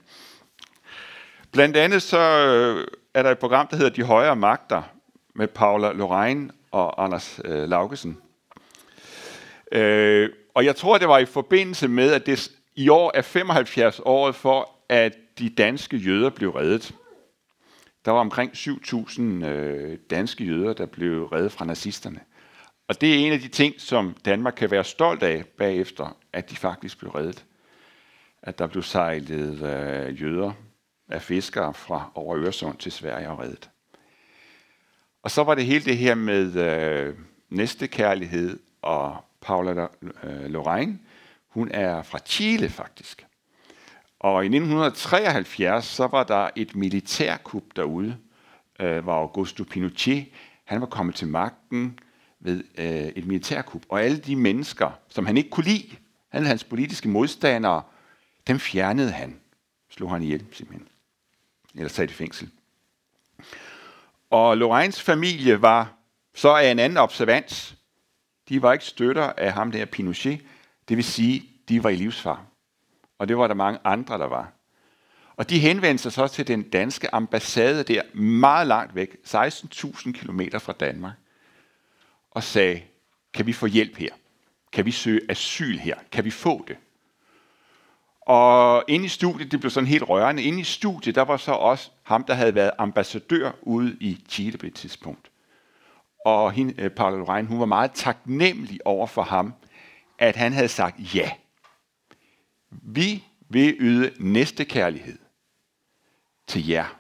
Blandt 1.53 1.77
andet 1.77 2.03
så 2.03 2.87
er 3.17 3.23
der 3.23 3.31
et 3.31 3.39
program, 3.39 3.67
der 3.67 3.77
hedder 3.77 3.91
De 3.91 4.03
Højere 4.03 4.37
Magter, 4.37 4.83
med 5.35 5.49
Paula 5.49 5.93
Lorraine 5.93 6.51
og 6.71 7.05
Anders 7.05 7.41
øh, 7.45 7.69
Laugesen. 7.69 8.19
Øh, 9.73 10.31
og 10.55 10.65
jeg 10.65 10.77
tror, 10.77 10.99
det 10.99 11.09
var 11.09 11.19
i 11.19 11.25
forbindelse 11.25 11.89
med, 11.89 12.13
at 12.13 12.27
det 12.27 12.51
i 12.75 12.89
år 12.89 13.13
er 13.15 13.23
75 13.23 14.01
år 14.05 14.33
for, 14.33 14.71
at 14.89 15.13
de 15.39 15.49
danske 15.49 15.97
jøder 15.97 16.31
blev 16.31 16.51
reddet. 16.51 16.95
Der 18.05 18.11
var 18.11 18.21
omkring 18.21 18.53
7.000 18.53 19.23
øh, 19.23 19.99
danske 20.11 20.45
jøder, 20.45 20.73
der 20.73 20.87
blev 20.87 21.25
reddet 21.25 21.53
fra 21.53 21.65
nazisterne. 21.65 22.21
Og 22.89 23.01
det 23.01 23.15
er 23.15 23.27
en 23.27 23.33
af 23.33 23.41
de 23.41 23.49
ting, 23.49 23.75
som 23.79 24.17
Danmark 24.25 24.55
kan 24.57 24.71
være 24.71 24.85
stolt 24.85 25.23
af 25.23 25.45
bagefter, 25.59 26.17
at 26.33 26.51
de 26.51 26.57
faktisk 26.57 26.99
blev 26.99 27.11
reddet. 27.11 27.45
At 28.43 28.59
der 28.59 28.67
blev 28.67 28.83
sejlet 28.83 29.63
øh, 29.63 30.23
jøder 30.23 30.53
af 31.09 31.23
fiskere 31.23 31.75
fra 31.75 32.11
over 32.15 32.39
Øresund 32.39 32.79
til 32.79 32.93
Sverige 32.93 33.31
og 33.31 33.39
reddet. 33.39 33.71
Og 35.23 35.31
så 35.31 35.45
var 35.45 35.55
det 35.55 35.67
hele 35.67 35.85
det 35.85 35.99
her 35.99 36.15
med 36.15 36.55
øh, 36.57 37.15
næstekærlighed 37.51 38.59
og 38.83 39.17
Paula 39.41 39.87
øh, 40.23 40.45
Lorraine. 40.45 40.99
Hun 41.49 41.71
er 41.71 42.03
fra 42.03 42.19
Chile 42.19 42.69
faktisk. 42.69 43.27
Og 44.21 44.45
i 44.45 44.47
1973, 44.47 45.85
så 45.85 46.07
var 46.07 46.25
der 46.25 46.51
et 46.57 46.77
militærkup 46.77 47.63
derude, 47.77 48.17
øh, 48.81 49.03
hvor 49.03 49.13
Augusto 49.13 49.65
Pinochet, 49.65 50.27
han 50.65 50.81
var 50.81 50.87
kommet 50.87 51.15
til 51.15 51.29
magten 51.29 51.99
ved 52.41 52.65
øh, 52.79 52.87
et 52.87 53.27
militærkup. 53.27 53.83
Og 53.89 54.03
alle 54.03 54.19
de 54.19 54.37
mennesker, 54.37 54.91
som 55.09 55.27
han 55.27 55.37
ikke 55.37 55.51
kunne 55.51 55.65
lide, 55.67 55.97
han 56.29 56.47
hans 56.47 56.65
politiske 56.65 57.09
modstandere, 57.09 57.83
dem 58.47 58.59
fjernede 58.59 59.11
han. 59.11 59.41
Slog 59.91 60.11
han 60.11 60.23
ihjel, 60.23 60.47
simpelthen. 60.53 60.89
Eller 61.77 61.89
sat 61.89 62.11
i 62.11 62.15
fængsel. 62.15 62.51
Og 64.31 64.57
Lorrains 64.57 65.03
familie 65.03 65.63
var 65.63 65.93
så 66.35 66.55
af 66.55 66.71
en 66.71 66.79
anden 66.79 66.97
observans. 66.97 67.77
De 68.49 68.63
var 68.63 68.73
ikke 68.73 68.85
støtter 68.85 69.33
af 69.33 69.53
ham 69.53 69.73
der 69.73 69.85
Pinochet. 69.85 70.41
Det 70.89 70.97
vil 70.97 71.05
sige, 71.05 71.43
de 71.69 71.85
var 71.85 71.91
i 71.91 71.97
livsfar. 71.97 72.47
Og 73.19 73.29
det 73.29 73.39
var 73.39 73.47
der 73.47 73.55
mange 73.55 73.79
andre, 73.85 74.19
der 74.19 74.27
var. 74.27 74.53
Og 75.37 75.51
de 75.51 75.59
henvendte 75.59 76.03
sig 76.03 76.13
så 76.13 76.29
til 76.29 76.47
den 76.47 76.63
danske 76.63 77.15
ambassade 77.15 77.83
der, 77.83 78.03
meget 78.15 78.67
langt 78.67 78.95
væk, 78.95 79.17
16.000 79.27 80.13
km 80.13 80.41
fra 80.59 80.73
Danmark, 80.73 81.15
og 82.31 82.43
sagde, 82.43 82.83
kan 83.35 83.47
vi 83.47 83.53
få 83.53 83.67
hjælp 83.67 83.97
her? 83.97 84.15
Kan 84.73 84.85
vi 84.85 84.91
søge 84.91 85.21
asyl 85.29 85.79
her? 85.79 85.97
Kan 86.13 86.25
vi 86.25 86.31
få 86.31 86.65
det? 86.69 86.77
Og 88.27 88.85
inde 88.89 89.05
i 89.05 89.09
studiet, 89.09 89.53
det 89.53 89.61
blev 89.61 89.71
sådan 89.71 89.87
helt 89.87 90.09
rørende, 90.09 90.43
inde 90.43 90.61
i 90.61 90.65
studiet, 90.65 91.15
der 91.15 91.23
var 91.23 91.37
så 91.37 91.53
også 91.53 91.91
ham, 92.03 92.25
der 92.25 92.35
havde 92.35 92.55
været 92.55 92.71
ambassadør 92.79 93.53
ude 93.63 93.97
i 94.01 94.25
Chile 94.29 94.59
på 94.59 94.67
et 94.67 94.75
tidspunkt. 94.75 95.31
Og 96.25 96.53
hende, 96.53 96.83
øh, 96.83 96.91
Paula 96.91 97.17
Lorraine, 97.17 97.49
hun 97.49 97.61
var 97.61 97.67
meget 97.67 97.93
taknemmelig 97.93 98.81
over 98.85 99.07
for 99.07 99.23
ham, 99.23 99.55
at 100.19 100.37
han 100.37 100.53
havde 100.53 100.69
sagt 100.69 101.15
ja. 101.15 101.31
Vi 102.71 103.25
vil 103.49 103.77
yde 103.79 104.13
næste 104.19 104.65
kærlighed 104.65 105.19
til 106.47 106.67
jer. 106.67 106.97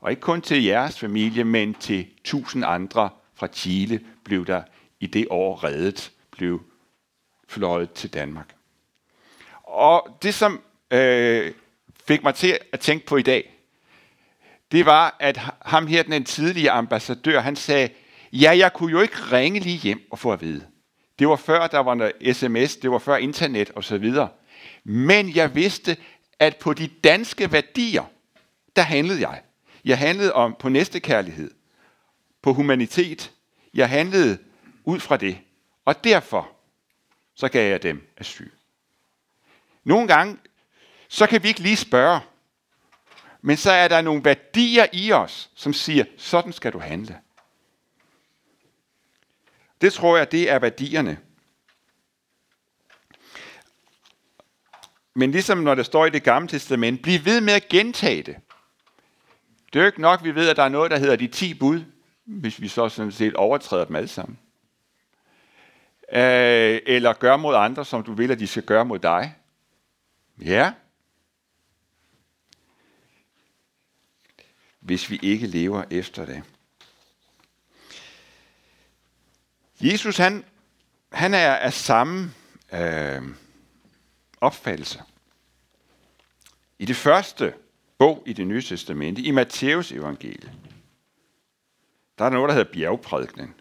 Og 0.00 0.10
ikke 0.10 0.20
kun 0.20 0.40
til 0.40 0.62
jeres 0.62 0.98
familie, 0.98 1.44
men 1.44 1.74
til 1.74 2.06
tusind 2.24 2.64
andre 2.64 3.10
fra 3.34 3.46
Chile 3.46 4.00
blev 4.24 4.46
der 4.46 4.62
i 5.00 5.06
det 5.06 5.26
år 5.30 5.64
reddet, 5.64 6.12
blev 6.30 6.62
fløjet 7.48 7.92
til 7.92 8.14
Danmark. 8.14 8.54
Og 9.72 10.18
det, 10.22 10.34
som 10.34 10.60
øh, 10.90 11.52
fik 12.06 12.22
mig 12.22 12.34
til 12.34 12.58
at 12.72 12.80
tænke 12.80 13.06
på 13.06 13.16
i 13.16 13.22
dag, 13.22 13.54
det 14.72 14.86
var, 14.86 15.16
at 15.20 15.40
ham 15.62 15.86
her, 15.86 16.02
den 16.02 16.24
tidligere 16.24 16.72
ambassadør, 16.72 17.40
han 17.40 17.56
sagde, 17.56 17.88
ja, 18.32 18.56
jeg 18.56 18.72
kunne 18.72 18.90
jo 18.90 19.00
ikke 19.00 19.16
ringe 19.16 19.60
lige 19.60 19.78
hjem 19.78 20.00
og 20.10 20.18
få 20.18 20.32
at 20.32 20.40
vide. 20.40 20.66
Det 21.18 21.28
var 21.28 21.36
før, 21.36 21.66
der 21.66 21.78
var 21.78 21.94
noget 21.94 22.36
sms, 22.36 22.76
det 22.76 22.90
var 22.90 22.98
før 22.98 23.16
internet 23.16 23.70
og 23.70 23.84
så 23.84 23.98
videre. 23.98 24.28
Men 24.84 25.34
jeg 25.36 25.54
vidste, 25.54 25.96
at 26.38 26.56
på 26.56 26.74
de 26.74 26.88
danske 26.88 27.52
værdier, 27.52 28.04
der 28.76 28.82
handlede 28.82 29.28
jeg. 29.28 29.42
Jeg 29.84 29.98
handlede 29.98 30.32
om 30.32 30.56
på 30.58 30.68
næste 30.68 31.00
kærlighed, 31.00 31.50
på 32.42 32.52
humanitet. 32.52 33.32
Jeg 33.74 33.88
handlede 33.88 34.38
ud 34.84 35.00
fra 35.00 35.16
det. 35.16 35.38
Og 35.84 36.04
derfor 36.04 36.48
så 37.34 37.48
gav 37.48 37.70
jeg 37.70 37.82
dem 37.82 38.12
asyl. 38.16 38.50
Nogle 39.84 40.08
gange, 40.08 40.38
så 41.08 41.26
kan 41.26 41.42
vi 41.42 41.48
ikke 41.48 41.60
lige 41.60 41.76
spørge, 41.76 42.20
men 43.40 43.56
så 43.56 43.70
er 43.70 43.88
der 43.88 44.00
nogle 44.00 44.24
værdier 44.24 44.86
i 44.92 45.12
os, 45.12 45.50
som 45.54 45.72
siger, 45.72 46.04
sådan 46.16 46.52
skal 46.52 46.72
du 46.72 46.78
handle. 46.78 47.18
Det 49.80 49.92
tror 49.92 50.16
jeg, 50.16 50.32
det 50.32 50.50
er 50.50 50.58
værdierne. 50.58 51.18
Men 55.14 55.30
ligesom 55.30 55.58
når 55.58 55.74
det 55.74 55.86
står 55.86 56.06
i 56.06 56.10
det 56.10 56.22
gamle 56.22 56.48
testament, 56.48 57.02
bliv 57.02 57.24
ved 57.24 57.40
med 57.40 57.52
at 57.52 57.68
gentage 57.68 58.22
det. 58.22 58.36
Det 59.72 59.78
er 59.78 59.80
jo 59.80 59.86
ikke 59.86 60.00
nok, 60.00 60.24
vi 60.24 60.34
ved, 60.34 60.48
at 60.48 60.56
der 60.56 60.62
er 60.62 60.68
noget, 60.68 60.90
der 60.90 60.98
hedder 60.98 61.16
de 61.16 61.26
10 61.26 61.54
bud, 61.54 61.84
hvis 62.24 62.60
vi 62.60 62.68
så 62.68 62.88
sådan 62.88 63.12
set 63.12 63.34
overtræder 63.34 63.84
dem 63.84 63.96
alle 63.96 64.08
sammen. 64.08 64.38
Øh, 66.12 66.80
eller 66.86 67.12
gør 67.12 67.36
mod 67.36 67.54
andre, 67.54 67.84
som 67.84 68.02
du 68.02 68.12
vil, 68.12 68.30
at 68.30 68.38
de 68.38 68.46
skal 68.46 68.62
gøre 68.62 68.84
mod 68.84 68.98
dig. 68.98 69.34
Ja. 70.44 70.72
Hvis 74.80 75.10
vi 75.10 75.18
ikke 75.22 75.46
lever 75.46 75.84
efter 75.90 76.24
det. 76.24 76.42
Jesus, 79.80 80.16
han, 80.16 80.44
han 81.12 81.34
er 81.34 81.54
af 81.54 81.72
samme 81.72 82.30
øh, 82.72 83.22
opfattelse. 84.40 85.02
I 86.78 86.84
det 86.84 86.96
første 86.96 87.54
bog 87.98 88.22
i 88.26 88.32
det 88.32 88.46
nye 88.46 88.62
testamente, 88.62 89.22
i 89.22 89.30
Matteus 89.30 89.92
evangeliet, 89.92 90.52
der 92.18 92.24
er 92.24 92.30
noget, 92.30 92.48
der 92.48 92.54
hedder 92.54 92.72
bjergprædikningen. 92.72 93.54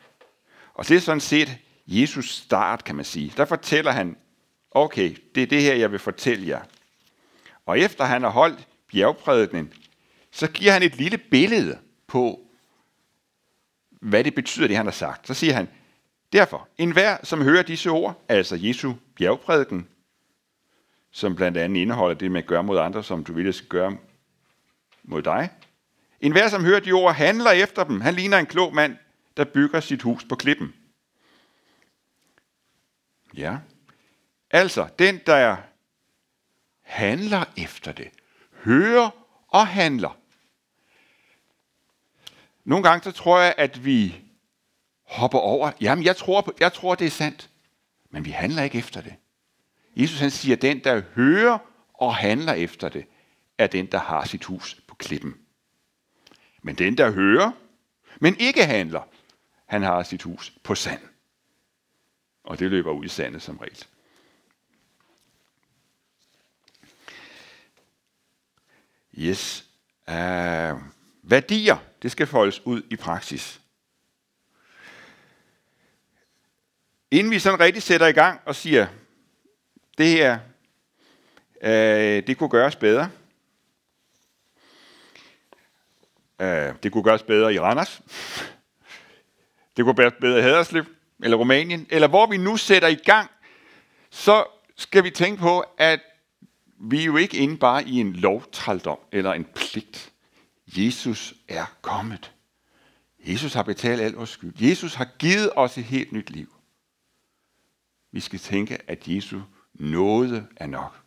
Og 0.73 0.87
det 0.87 0.97
er 0.97 1.01
sådan 1.01 1.21
set 1.21 1.57
Jesus 1.87 2.29
start, 2.29 2.83
kan 2.83 2.95
man 2.95 3.05
sige. 3.05 3.33
Der 3.37 3.45
fortæller 3.45 3.91
han, 3.91 4.17
okay, 4.71 5.15
det 5.35 5.43
er 5.43 5.47
det 5.47 5.61
her, 5.61 5.75
jeg 5.75 5.91
vil 5.91 5.99
fortælle 5.99 6.47
jer. 6.47 6.61
Og 7.65 7.79
efter 7.79 8.03
han 8.03 8.23
har 8.23 8.29
holdt 8.29 8.67
bjergprædikningen, 8.91 9.73
så 10.31 10.51
giver 10.51 10.71
han 10.71 10.83
et 10.83 10.95
lille 10.95 11.17
billede 11.17 11.79
på, 12.07 12.39
hvad 13.89 14.23
det 14.23 14.35
betyder, 14.35 14.67
det 14.67 14.77
han 14.77 14.85
har 14.85 14.91
sagt. 14.91 15.27
Så 15.27 15.33
siger 15.33 15.53
han, 15.53 15.69
derfor, 16.33 16.67
enhver, 16.77 17.17
som 17.23 17.41
hører 17.41 17.63
disse 17.63 17.89
ord, 17.89 18.23
altså 18.27 18.55
Jesu 18.55 18.93
bjergprædiken, 19.15 19.87
som 21.11 21.35
blandt 21.35 21.57
andet 21.57 21.81
indeholder 21.81 22.15
det 22.15 22.31
med 22.31 22.41
at 22.41 22.47
gøre 22.47 22.63
mod 22.63 22.77
andre, 22.77 23.03
som 23.03 23.23
du 23.23 23.33
ville 23.33 23.53
skal 23.53 23.69
gøre 23.69 23.97
mod 25.03 25.21
dig. 25.21 25.49
En 26.21 26.31
hver, 26.31 26.49
som 26.49 26.65
hører 26.65 26.79
de 26.79 26.91
ord, 26.91 27.15
handler 27.15 27.51
efter 27.51 27.83
dem. 27.83 28.01
Han 28.01 28.13
ligner 28.13 28.37
en 28.37 28.45
klog 28.45 28.75
mand, 28.75 28.97
der 29.37 29.43
bygger 29.43 29.79
sit 29.79 30.01
hus 30.01 30.23
på 30.23 30.35
klippen. 30.35 30.73
Ja. 33.33 33.57
Altså, 34.51 34.87
den, 34.99 35.19
der 35.25 35.57
handler 36.81 37.43
efter 37.57 37.91
det, 37.91 38.09
hører 38.63 39.09
og 39.47 39.67
handler. 39.67 40.17
Nogle 42.63 42.89
gange 42.89 43.03
så 43.03 43.11
tror 43.11 43.39
jeg, 43.39 43.55
at 43.57 43.85
vi 43.85 44.21
hopper 45.03 45.39
over. 45.39 45.71
Jamen, 45.81 46.05
jeg 46.05 46.17
tror, 46.17 46.41
på, 46.41 46.53
jeg 46.59 46.73
tror, 46.73 46.95
det 46.95 47.07
er 47.07 47.11
sandt. 47.11 47.49
Men 48.09 48.25
vi 48.25 48.29
handler 48.29 48.63
ikke 48.63 48.77
efter 48.77 49.01
det. 49.01 49.13
Jesus 49.95 50.19
han 50.19 50.31
siger, 50.31 50.55
at 50.55 50.61
den, 50.61 50.83
der 50.83 51.01
hører 51.15 51.57
og 51.93 52.15
handler 52.15 52.53
efter 52.53 52.89
det, 52.89 53.05
er 53.57 53.67
den, 53.67 53.85
der 53.85 53.97
har 53.97 54.25
sit 54.25 54.43
hus 54.43 54.81
på 54.87 54.95
klippen. 54.95 55.37
Men 56.61 56.75
den, 56.75 56.97
der 56.97 57.11
hører, 57.11 57.51
men 58.19 58.35
ikke 58.39 58.65
handler, 58.65 59.01
han 59.65 59.83
har 59.83 60.03
sit 60.03 60.23
hus 60.23 60.53
på 60.63 60.75
sand. 60.75 61.01
Og 62.43 62.59
det 62.59 62.69
løber 62.71 62.91
ud 62.91 63.05
i 63.05 63.07
sandet 63.07 63.41
som 63.41 63.57
regel. 63.57 63.85
Yes. 69.17 69.65
Uh, 70.07 70.81
værdier, 71.23 71.77
det 72.01 72.11
skal 72.11 72.27
foldes 72.27 72.65
ud 72.65 72.81
i 72.89 72.95
praksis. 72.95 73.61
Inden 77.11 77.31
vi 77.31 77.39
sådan 77.39 77.59
rigtig 77.59 77.83
sætter 77.83 78.07
i 78.07 78.11
gang 78.11 78.41
og 78.45 78.55
siger, 78.55 78.87
det 79.97 80.07
her, 80.07 80.39
øh, 81.61 82.27
det 82.27 82.37
kunne 82.37 82.49
gøres 82.49 82.75
bedre. 82.75 83.09
Øh, 86.41 86.73
det 86.83 86.91
kunne 86.91 87.03
gøres 87.03 87.23
bedre 87.23 87.53
i 87.53 87.59
Randers. 87.59 88.01
Det 89.77 89.85
kunne 89.85 89.95
gøres 89.95 90.13
bedre 90.21 90.39
i 90.39 90.41
Haderslev, 90.41 90.85
eller 91.23 91.37
Rumænien, 91.37 91.87
eller 91.89 92.07
hvor 92.07 92.25
vi 92.25 92.37
nu 92.37 92.57
sætter 92.57 92.87
i 92.87 92.95
gang, 92.95 93.31
så 94.09 94.45
skal 94.77 95.03
vi 95.03 95.09
tænke 95.09 95.41
på, 95.41 95.59
at 95.77 95.99
vi 96.83 97.01
er 97.01 97.05
jo 97.05 97.17
ikke 97.17 97.37
inde 97.37 97.57
bare 97.57 97.87
i 97.87 97.99
en 97.99 98.13
lovtrældom 98.13 98.99
eller 99.11 99.33
en 99.33 99.45
pligt. 99.55 100.13
Jesus 100.67 101.33
er 101.47 101.65
kommet. 101.81 102.33
Jesus 103.19 103.53
har 103.53 103.63
betalt 103.63 104.01
al 104.01 104.13
vores 104.13 104.29
skyld. 104.29 104.53
Jesus 104.61 104.93
har 104.93 105.07
givet 105.19 105.51
os 105.55 105.77
et 105.77 105.83
helt 105.83 106.11
nyt 106.11 106.29
liv. 106.29 106.53
Vi 108.11 108.19
skal 108.19 108.39
tænke, 108.39 108.77
at 108.87 109.07
Jesus 109.07 109.41
Nåde 109.73 110.47
er 110.55 110.67
nok. 110.67 111.01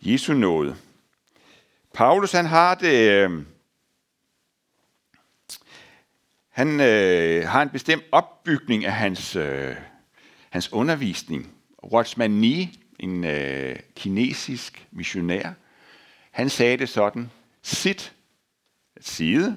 Jesu 0.00 0.32
nåde. 0.32 0.76
Paulus 1.94 2.32
han 2.32 2.46
har 2.46 2.74
det, 2.74 3.10
øh, 3.10 3.46
han 6.48 6.80
øh, 6.80 7.48
har 7.48 7.62
en 7.62 7.70
bestemt 7.70 8.02
opbygning 8.12 8.84
af 8.84 8.92
hans, 8.92 9.36
øh, 9.36 9.76
hans 10.50 10.72
undervisning. 10.72 11.54
Watchman 11.84 12.30
Nee, 12.30 12.68
en 13.00 13.24
øh, 13.24 13.76
kinesisk 13.96 14.88
missionær, 14.90 15.52
han 16.30 16.50
sagde 16.50 16.76
det 16.76 16.88
sådan, 16.88 17.30
sit, 17.62 18.14
at 18.96 19.06
side, 19.06 19.56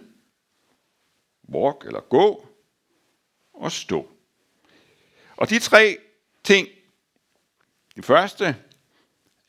walk 1.50 1.86
eller 1.86 2.00
gå, 2.00 2.48
og 3.54 3.72
stå. 3.72 4.12
Og 5.38 5.50
de 5.50 5.60
tre 5.60 5.98
ting. 6.44 6.68
Det 7.96 8.06
første 8.06 8.56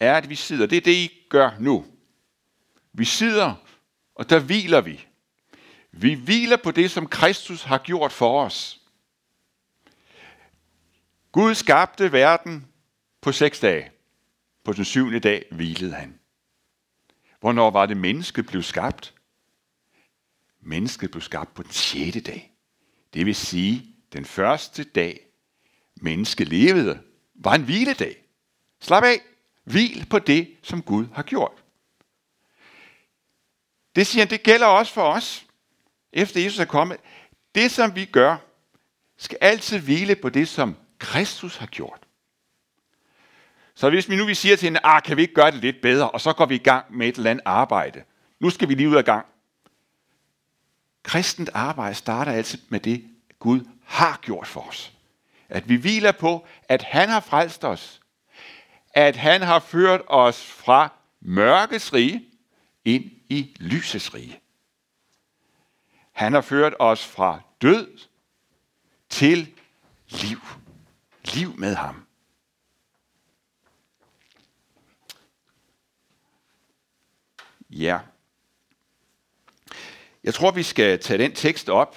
er, 0.00 0.16
at 0.16 0.28
vi 0.28 0.34
sidder. 0.34 0.66
Det 0.66 0.76
er 0.76 0.80
det, 0.80 0.92
I 0.92 1.26
gør 1.28 1.50
nu. 1.60 1.86
Vi 2.92 3.04
sidder, 3.04 3.54
og 4.14 4.30
der 4.30 4.38
hviler 4.38 4.80
vi. 4.80 5.06
Vi 5.92 6.14
hviler 6.14 6.56
på 6.56 6.70
det, 6.70 6.90
som 6.90 7.06
Kristus 7.06 7.62
har 7.62 7.78
gjort 7.78 8.12
for 8.12 8.44
os. 8.44 8.80
Gud 11.32 11.54
skabte 11.54 12.12
verden 12.12 12.66
på 13.24 13.32
seks 13.32 13.60
dage. 13.60 13.90
På 14.64 14.72
den 14.72 14.84
syvende 14.84 15.20
dag 15.20 15.44
hvilede 15.50 15.94
han. 15.94 16.18
Hvornår 17.40 17.70
var 17.70 17.86
det, 17.86 17.96
mennesket 17.96 18.46
blev 18.46 18.62
skabt? 18.62 19.14
Mennesket 20.60 21.10
blev 21.10 21.22
skabt 21.22 21.54
på 21.54 21.62
den 21.62 21.72
sjette 21.72 22.20
dag. 22.20 22.52
Det 23.14 23.26
vil 23.26 23.34
sige, 23.34 23.94
den 24.12 24.24
første 24.24 24.84
dag 24.84 25.26
menneske 25.96 26.44
levede, 26.44 27.02
var 27.34 27.54
en 27.54 27.64
hviledag. 27.64 28.24
Slap 28.80 29.04
af. 29.04 29.20
Hvil 29.64 30.06
på 30.10 30.18
det, 30.18 30.56
som 30.62 30.82
Gud 30.82 31.06
har 31.14 31.22
gjort. 31.22 31.64
Det 33.96 34.06
siger 34.06 34.22
han, 34.22 34.30
det 34.30 34.42
gælder 34.42 34.66
også 34.66 34.92
for 34.92 35.02
os, 35.02 35.46
efter 36.12 36.40
Jesus 36.40 36.58
er 36.58 36.64
kommet. 36.64 36.96
Det, 37.54 37.70
som 37.70 37.94
vi 37.94 38.04
gør, 38.04 38.36
skal 39.16 39.38
altid 39.40 39.78
hvile 39.78 40.16
på 40.16 40.28
det, 40.28 40.48
som 40.48 40.76
Kristus 40.98 41.56
har 41.56 41.66
gjort. 41.66 42.03
Så 43.74 43.90
hvis 43.90 44.08
vi 44.08 44.16
nu 44.16 44.24
vi 44.24 44.34
siger 44.34 44.56
til 44.56 44.66
hende, 44.66 44.80
ah, 44.84 45.02
kan 45.02 45.16
vi 45.16 45.22
ikke 45.22 45.34
gøre 45.34 45.50
det 45.50 45.60
lidt 45.60 45.80
bedre, 45.82 46.10
og 46.10 46.20
så 46.20 46.32
går 46.32 46.46
vi 46.46 46.54
i 46.54 46.58
gang 46.58 46.96
med 46.96 47.08
et 47.08 47.16
eller 47.16 47.30
andet 47.30 47.42
arbejde. 47.44 48.04
Nu 48.40 48.50
skal 48.50 48.68
vi 48.68 48.74
lige 48.74 48.88
ud 48.88 48.96
af 48.96 49.04
gang. 49.04 49.26
Kristent 51.02 51.50
arbejde 51.54 51.94
starter 51.94 52.32
altid 52.32 52.58
med 52.68 52.80
det, 52.80 53.04
Gud 53.38 53.60
har 53.84 54.18
gjort 54.22 54.46
for 54.46 54.60
os. 54.60 54.92
At 55.48 55.68
vi 55.68 55.76
hviler 55.76 56.12
på, 56.12 56.46
at 56.68 56.82
han 56.82 57.08
har 57.08 57.20
frelst 57.20 57.64
os. 57.64 58.00
At 58.94 59.16
han 59.16 59.42
har 59.42 59.58
ført 59.58 60.00
os 60.06 60.46
fra 60.46 60.92
mørkets 61.20 61.92
rige 61.92 62.24
ind 62.84 63.04
i 63.28 63.56
lysets 63.60 64.14
rige. 64.14 64.40
Han 66.12 66.32
har 66.32 66.40
ført 66.40 66.74
os 66.78 67.06
fra 67.06 67.40
død 67.62 67.98
til 69.08 69.54
liv. 70.08 70.40
Liv 71.24 71.54
med 71.58 71.74
ham. 71.74 72.06
Ja. 77.76 77.98
Jeg 80.24 80.34
tror, 80.34 80.50
vi 80.50 80.62
skal 80.62 80.98
tage 80.98 81.18
den 81.18 81.34
tekst 81.34 81.68
op, 81.68 81.96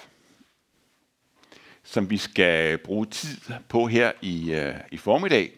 som 1.82 2.10
vi 2.10 2.18
skal 2.18 2.78
bruge 2.78 3.06
tid 3.06 3.36
på 3.68 3.86
her 3.86 4.12
i, 4.22 4.54
uh, 4.54 4.74
i 4.92 4.96
formiddag. 4.96 5.52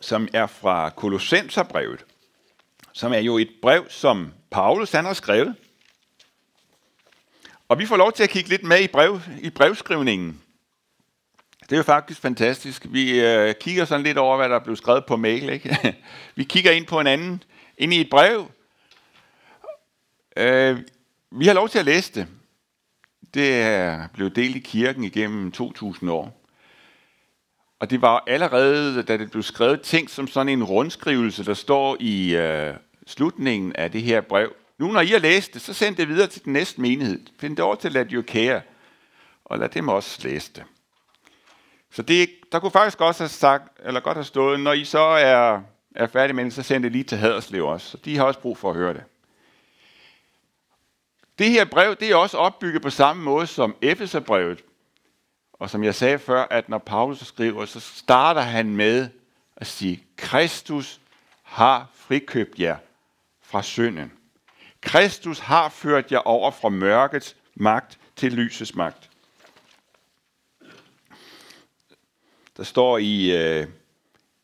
Som 0.00 0.28
er 0.32 0.46
fra 0.46 0.90
Kolossenserbrevet, 0.90 2.04
som 2.92 3.12
er 3.12 3.18
jo 3.18 3.38
et 3.38 3.50
brev, 3.62 3.86
som 3.90 4.32
Paulus 4.50 4.92
han 4.92 5.04
har 5.04 5.14
skrevet. 5.14 5.56
Og 7.68 7.78
vi 7.78 7.86
får 7.86 7.96
lov 7.96 8.12
til 8.12 8.22
at 8.22 8.30
kigge 8.30 8.48
lidt 8.48 8.62
med 8.62 8.80
i, 8.80 8.88
brev, 8.88 9.20
i 9.40 9.50
brevskrivningen. 9.50 10.42
Det 11.68 11.74
er 11.74 11.78
jo 11.78 11.82
faktisk 11.82 12.20
fantastisk. 12.20 12.86
Vi 12.90 13.20
øh, 13.20 13.54
kigger 13.60 13.84
sådan 13.84 14.04
lidt 14.04 14.18
over, 14.18 14.36
hvad 14.36 14.48
der 14.48 14.54
er 14.54 14.64
blevet 14.64 14.78
skrevet 14.78 15.04
på 15.06 15.16
mail. 15.16 15.48
Ikke? 15.48 15.96
vi 16.36 16.44
kigger 16.44 16.70
ind 16.70 16.86
på 16.86 17.00
en 17.00 17.06
anden, 17.06 17.42
ind 17.78 17.94
i 17.94 18.00
et 18.00 18.10
brev. 18.10 18.50
Øh, 20.36 20.78
vi 21.30 21.46
har 21.46 21.54
lov 21.54 21.68
til 21.68 21.78
at 21.78 21.84
læse 21.84 22.12
det. 22.14 22.26
Det 23.34 23.62
er 23.62 24.08
blevet 24.14 24.36
delt 24.36 24.56
i 24.56 24.58
kirken 24.58 25.04
igennem 25.04 25.52
2000 25.52 26.10
år. 26.10 26.44
Og 27.80 27.90
det 27.90 28.02
var 28.02 28.24
allerede, 28.26 29.02
da 29.02 29.16
det 29.16 29.30
blev 29.30 29.42
skrevet, 29.42 29.80
tænkt 29.80 30.10
som 30.10 30.28
sådan 30.28 30.48
en 30.48 30.64
rundskrivelse, 30.64 31.44
der 31.44 31.54
står 31.54 31.96
i 32.00 32.36
øh, 32.36 32.74
slutningen 33.06 33.76
af 33.76 33.92
det 33.92 34.02
her 34.02 34.20
brev. 34.20 34.52
Nu 34.78 34.92
når 34.92 35.00
I 35.00 35.06
har 35.06 35.18
læst 35.18 35.54
det, 35.54 35.62
så 35.62 35.74
send 35.74 35.96
det 35.96 36.08
videre 36.08 36.26
til 36.26 36.44
den 36.44 36.52
næste 36.52 36.80
menighed. 36.80 37.20
Find 37.38 37.56
det 37.56 37.64
over 37.64 37.74
til 37.74 37.92
Laodicea, 37.92 38.60
og 39.44 39.58
lad 39.58 39.68
dem 39.68 39.88
også 39.88 40.28
læse 40.28 40.50
det. 40.56 40.64
Så 41.98 42.02
det, 42.02 42.30
der 42.52 42.58
kunne 42.58 42.70
faktisk 42.70 43.00
også 43.00 43.22
have 43.22 43.28
sagt, 43.28 43.80
eller 43.84 44.00
godt 44.00 44.16
have 44.16 44.24
stået, 44.24 44.60
når 44.60 44.72
I 44.72 44.84
så 44.84 44.98
er, 44.98 45.60
er 45.94 46.06
færdige 46.06 46.36
med 46.36 46.44
det, 46.44 46.52
så 46.52 46.62
send 46.62 46.82
det 46.82 46.92
lige 46.92 47.04
til 47.04 47.18
Haderslev 47.18 47.66
også. 47.66 47.90
Så 47.90 47.96
de 47.96 48.16
har 48.16 48.24
også 48.24 48.40
brug 48.40 48.58
for 48.58 48.70
at 48.70 48.76
høre 48.76 48.94
det. 48.94 49.02
Det 51.38 51.50
her 51.50 51.64
brev, 51.64 51.96
det 51.96 52.10
er 52.10 52.16
også 52.16 52.36
opbygget 52.36 52.82
på 52.82 52.90
samme 52.90 53.22
måde 53.22 53.46
som 53.46 53.76
Epheserbrevet. 53.82 54.64
Og 55.52 55.70
som 55.70 55.84
jeg 55.84 55.94
sagde 55.94 56.18
før, 56.18 56.46
at 56.50 56.68
når 56.68 56.78
Paulus 56.78 57.18
skriver, 57.18 57.64
så 57.64 57.80
starter 57.80 58.40
han 58.40 58.76
med 58.76 59.08
at 59.56 59.66
sige, 59.66 60.02
Kristus 60.16 61.00
har 61.42 61.90
frikøbt 61.94 62.58
jer 62.58 62.76
fra 63.42 63.62
synden. 63.62 64.12
Kristus 64.80 65.38
har 65.38 65.68
ført 65.68 66.12
jer 66.12 66.18
over 66.18 66.50
fra 66.50 66.68
mørkets 66.68 67.36
magt 67.54 67.98
til 68.16 68.32
lysets 68.32 68.74
magt. 68.74 69.07
Der 72.58 72.64
står 72.64 72.98
i, 72.98 73.36
øh, 73.36 73.66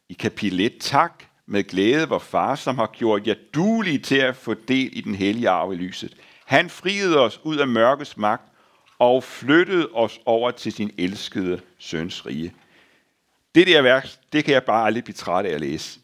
i 0.08 0.12
kapitel 0.12 0.60
1, 0.60 0.72
tak 0.80 1.24
med 1.46 1.64
glæde, 1.64 2.06
hvor 2.06 2.18
far, 2.18 2.54
som 2.54 2.78
har 2.78 2.86
gjort 2.86 3.26
jer 3.26 3.34
duelige 3.54 3.98
til 3.98 4.16
at 4.16 4.36
få 4.36 4.54
del 4.54 4.98
i 4.98 5.00
den 5.00 5.14
hellige 5.14 5.48
arv 5.48 5.72
i 5.72 5.76
lyset. 5.76 6.14
Han 6.44 6.70
friede 6.70 7.18
os 7.18 7.40
ud 7.44 7.56
af 7.56 7.68
mørkets 7.68 8.16
magt 8.16 8.52
og 8.98 9.24
flyttede 9.24 9.88
os 9.94 10.20
over 10.26 10.50
til 10.50 10.72
sin 10.72 10.90
elskede 10.98 11.60
søns 11.78 12.26
rige. 12.26 12.54
Det 13.54 13.66
der 13.66 13.82
værk, 13.82 14.08
det 14.32 14.44
kan 14.44 14.54
jeg 14.54 14.64
bare 14.64 14.86
aldrig 14.86 15.04
blive 15.04 15.14
træt 15.14 15.46
af 15.46 15.54
at 15.54 15.60
læse. 15.60 16.00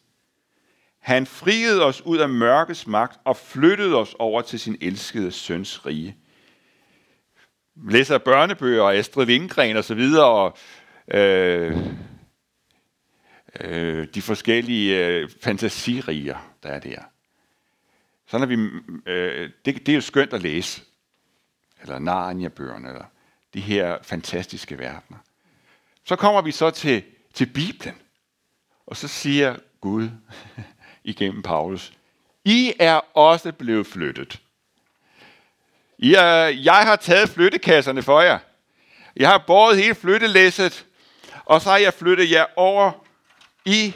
Han 0.98 1.26
friede 1.26 1.84
os 1.84 2.02
ud 2.02 2.18
af 2.18 2.28
mørkets 2.28 2.86
magt 2.86 3.20
og 3.24 3.36
flyttede 3.36 3.94
os 3.94 4.14
over 4.18 4.42
til 4.42 4.60
sin 4.60 4.76
elskede 4.80 5.32
søns 5.32 5.86
rige. 5.86 6.16
Læser 7.88 8.18
børnebøger 8.18 8.82
og 8.82 8.94
Astrid 8.94 9.26
Lindgren 9.26 9.76
og 9.76 9.84
så 9.84 9.94
videre, 9.94 10.24
og 10.24 10.56
øh, 11.10 11.76
øh, 13.60 14.08
de 14.14 14.22
forskellige 14.22 15.06
øh, 15.06 15.30
fantasiriger, 15.40 16.54
der 16.62 16.68
er 16.68 16.78
der. 16.78 17.02
Sådan 18.26 18.50
er 18.50 18.56
vi, 18.56 18.80
øh, 19.10 19.50
det, 19.64 19.86
det 19.86 19.88
er 19.88 19.94
jo 19.94 20.00
skønt 20.00 20.32
at 20.32 20.42
læse. 20.42 20.82
Eller 21.82 21.98
Narnia-bøgerne, 21.98 22.88
eller 22.88 23.04
de 23.54 23.60
her 23.60 23.98
fantastiske 24.02 24.78
verdener. 24.78 25.18
Så 26.04 26.16
kommer 26.16 26.42
vi 26.42 26.52
så 26.52 26.70
til, 26.70 27.02
til 27.34 27.46
Bibelen. 27.46 27.94
Og 28.86 28.96
så 28.96 29.08
siger 29.08 29.56
Gud 29.80 30.08
igennem 31.04 31.42
Paulus, 31.42 31.92
I 32.44 32.72
er 32.78 33.16
også 33.16 33.52
blevet 33.52 33.86
flyttet. 33.86 34.40
I 35.98 36.14
er, 36.14 36.46
jeg 36.46 36.82
har 36.82 36.96
taget 36.96 37.28
flyttekasserne 37.28 38.02
for 38.02 38.20
jer. 38.20 38.38
Jeg 39.16 39.28
har 39.28 39.44
båret 39.46 39.76
hele 39.76 39.94
flyttelæsset, 39.94 40.86
og 41.44 41.60
så 41.62 41.70
har 41.70 41.76
jeg 41.76 41.94
flyttet 41.94 42.30
jer 42.30 42.46
over 42.56 42.92
i 43.64 43.94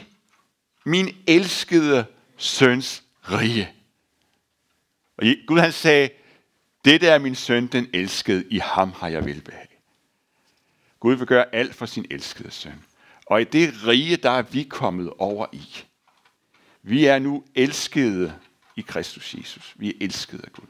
min 0.85 1.17
elskede 1.27 2.05
søns 2.37 3.03
rige. 3.21 3.71
Og 5.17 5.25
Gud 5.47 5.59
han 5.59 5.71
sagde, 5.71 6.09
det 6.85 7.01
der 7.01 7.13
er 7.13 7.19
min 7.19 7.35
søn, 7.35 7.67
den 7.67 7.89
elskede, 7.93 8.45
i 8.49 8.57
ham 8.57 8.91
har 8.91 9.07
jeg 9.07 9.25
velbehag. 9.25 9.67
Gud 10.99 11.15
vil 11.15 11.27
gøre 11.27 11.55
alt 11.55 11.75
for 11.75 11.85
sin 11.85 12.05
elskede 12.11 12.51
søn. 12.51 12.83
Og 13.25 13.41
i 13.41 13.43
det 13.43 13.87
rige, 13.87 14.17
der 14.17 14.29
er 14.29 14.41
vi 14.41 14.63
kommet 14.63 15.09
over 15.17 15.45
i. 15.51 15.67
Vi 16.81 17.05
er 17.05 17.19
nu 17.19 17.43
elskede 17.55 18.39
i 18.75 18.81
Kristus 18.81 19.35
Jesus. 19.35 19.73
Vi 19.75 19.89
er 19.89 19.93
elskede 20.01 20.41
af 20.43 20.51
Gud. 20.51 20.67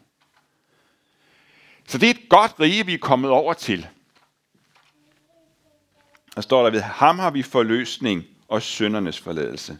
Så 1.87 1.97
det 1.97 2.07
er 2.07 2.13
et 2.13 2.29
godt 2.29 2.59
rige, 2.59 2.85
vi 2.85 2.93
er 2.93 2.97
kommet 2.97 3.31
over 3.31 3.53
til. 3.53 3.87
Der 6.35 6.41
står 6.41 6.63
der 6.63 6.69
ved, 6.69 6.81
ham 6.81 7.19
har 7.19 7.31
vi 7.31 7.43
forløsning 7.43 8.23
og 8.47 8.61
søndernes 8.61 9.19
forladelse. 9.19 9.79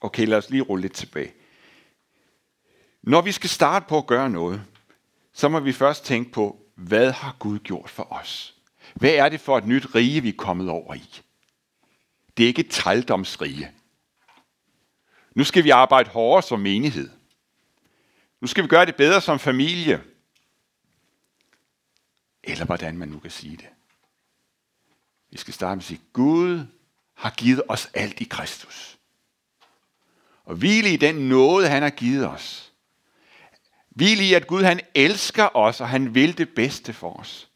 Okay, 0.00 0.26
lad 0.26 0.38
os 0.38 0.50
lige 0.50 0.62
rulle 0.62 0.82
lidt 0.82 0.92
tilbage. 0.92 1.32
Når 3.02 3.22
vi 3.22 3.32
skal 3.32 3.50
starte 3.50 3.86
på 3.88 3.98
at 3.98 4.06
gøre 4.06 4.30
noget, 4.30 4.62
så 5.32 5.48
må 5.48 5.60
vi 5.60 5.72
først 5.72 6.04
tænke 6.04 6.32
på, 6.32 6.60
hvad 6.74 7.12
har 7.12 7.36
Gud 7.38 7.58
gjort 7.58 7.90
for 7.90 8.12
os? 8.12 8.54
Hvad 8.94 9.10
er 9.10 9.28
det 9.28 9.40
for 9.40 9.58
et 9.58 9.66
nyt 9.66 9.94
rige, 9.94 10.20
vi 10.20 10.28
er 10.28 10.36
kommet 10.38 10.68
over 10.68 10.94
i? 10.94 11.20
Det 12.36 12.42
er 12.42 12.46
ikke 12.48 12.60
et 12.60 12.70
trældomsrige. 12.70 13.70
Nu 15.34 15.44
skal 15.44 15.64
vi 15.64 15.70
arbejde 15.70 16.10
hårdere 16.10 16.42
som 16.42 16.60
menighed. 16.60 17.10
Nu 18.40 18.46
skal 18.46 18.64
vi 18.64 18.68
gøre 18.68 18.86
det 18.86 18.96
bedre 18.96 19.20
som 19.20 19.38
familie. 19.38 20.02
Eller 22.44 22.64
hvordan 22.64 22.98
man 22.98 23.08
nu 23.08 23.18
kan 23.18 23.30
sige 23.30 23.56
det. 23.56 23.68
Vi 25.36 25.40
skal 25.40 25.54
starte 25.54 25.76
med 25.76 25.82
at 25.82 25.86
sige, 25.86 26.00
Gud 26.12 26.66
har 27.14 27.30
givet 27.30 27.62
os 27.68 27.90
alt 27.94 28.20
i 28.20 28.24
Kristus. 28.24 28.98
Og 30.44 30.54
hvile 30.54 30.92
i 30.92 30.96
den 30.96 31.14
nåde, 31.14 31.68
han 31.68 31.82
har 31.82 31.90
givet 31.90 32.28
os. 32.28 32.72
Hvile 33.88 34.24
i, 34.24 34.34
at 34.34 34.46
Gud 34.46 34.62
han 34.62 34.80
elsker 34.94 35.56
os, 35.56 35.80
og 35.80 35.88
han 35.88 36.14
vil 36.14 36.38
det 36.38 36.54
bedste 36.54 36.92
for 36.92 37.12
os. 37.12 37.48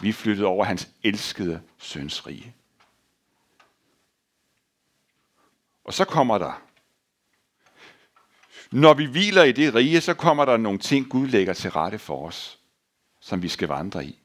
Vi 0.00 0.08
er 0.08 0.12
flyttet 0.12 0.46
over 0.46 0.64
hans 0.64 0.88
elskede 1.02 1.62
søns 1.78 2.26
rige. 2.26 2.54
Og 5.84 5.94
så 5.94 6.04
kommer 6.04 6.38
der, 6.38 6.62
når 8.70 8.94
vi 8.94 9.04
hviler 9.04 9.42
i 9.42 9.52
det 9.52 9.74
rige, 9.74 10.00
så 10.00 10.14
kommer 10.14 10.44
der 10.44 10.56
nogle 10.56 10.78
ting, 10.78 11.10
Gud 11.10 11.26
lægger 11.26 11.52
til 11.52 11.70
rette 11.70 11.98
for 11.98 12.26
os, 12.26 12.58
som 13.20 13.42
vi 13.42 13.48
skal 13.48 13.68
vandre 13.68 14.04
i. 14.04 14.21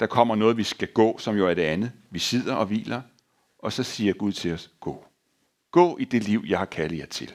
Der 0.00 0.06
kommer 0.06 0.34
noget, 0.34 0.56
vi 0.56 0.64
skal 0.64 0.88
gå, 0.88 1.18
som 1.18 1.36
jo 1.36 1.48
er 1.48 1.54
det 1.54 1.62
andet. 1.62 1.92
Vi 2.10 2.18
sidder 2.18 2.54
og 2.54 2.66
hviler, 2.66 3.02
og 3.58 3.72
så 3.72 3.82
siger 3.82 4.12
Gud 4.12 4.32
til 4.32 4.52
os, 4.52 4.70
gå. 4.80 5.04
Gå 5.70 5.98
i 5.98 6.04
det 6.04 6.24
liv, 6.24 6.44
jeg 6.46 6.58
har 6.58 6.66
kaldet 6.66 6.98
jer 6.98 7.06
til. 7.06 7.32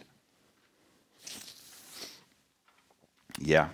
Ja. 3.47 3.65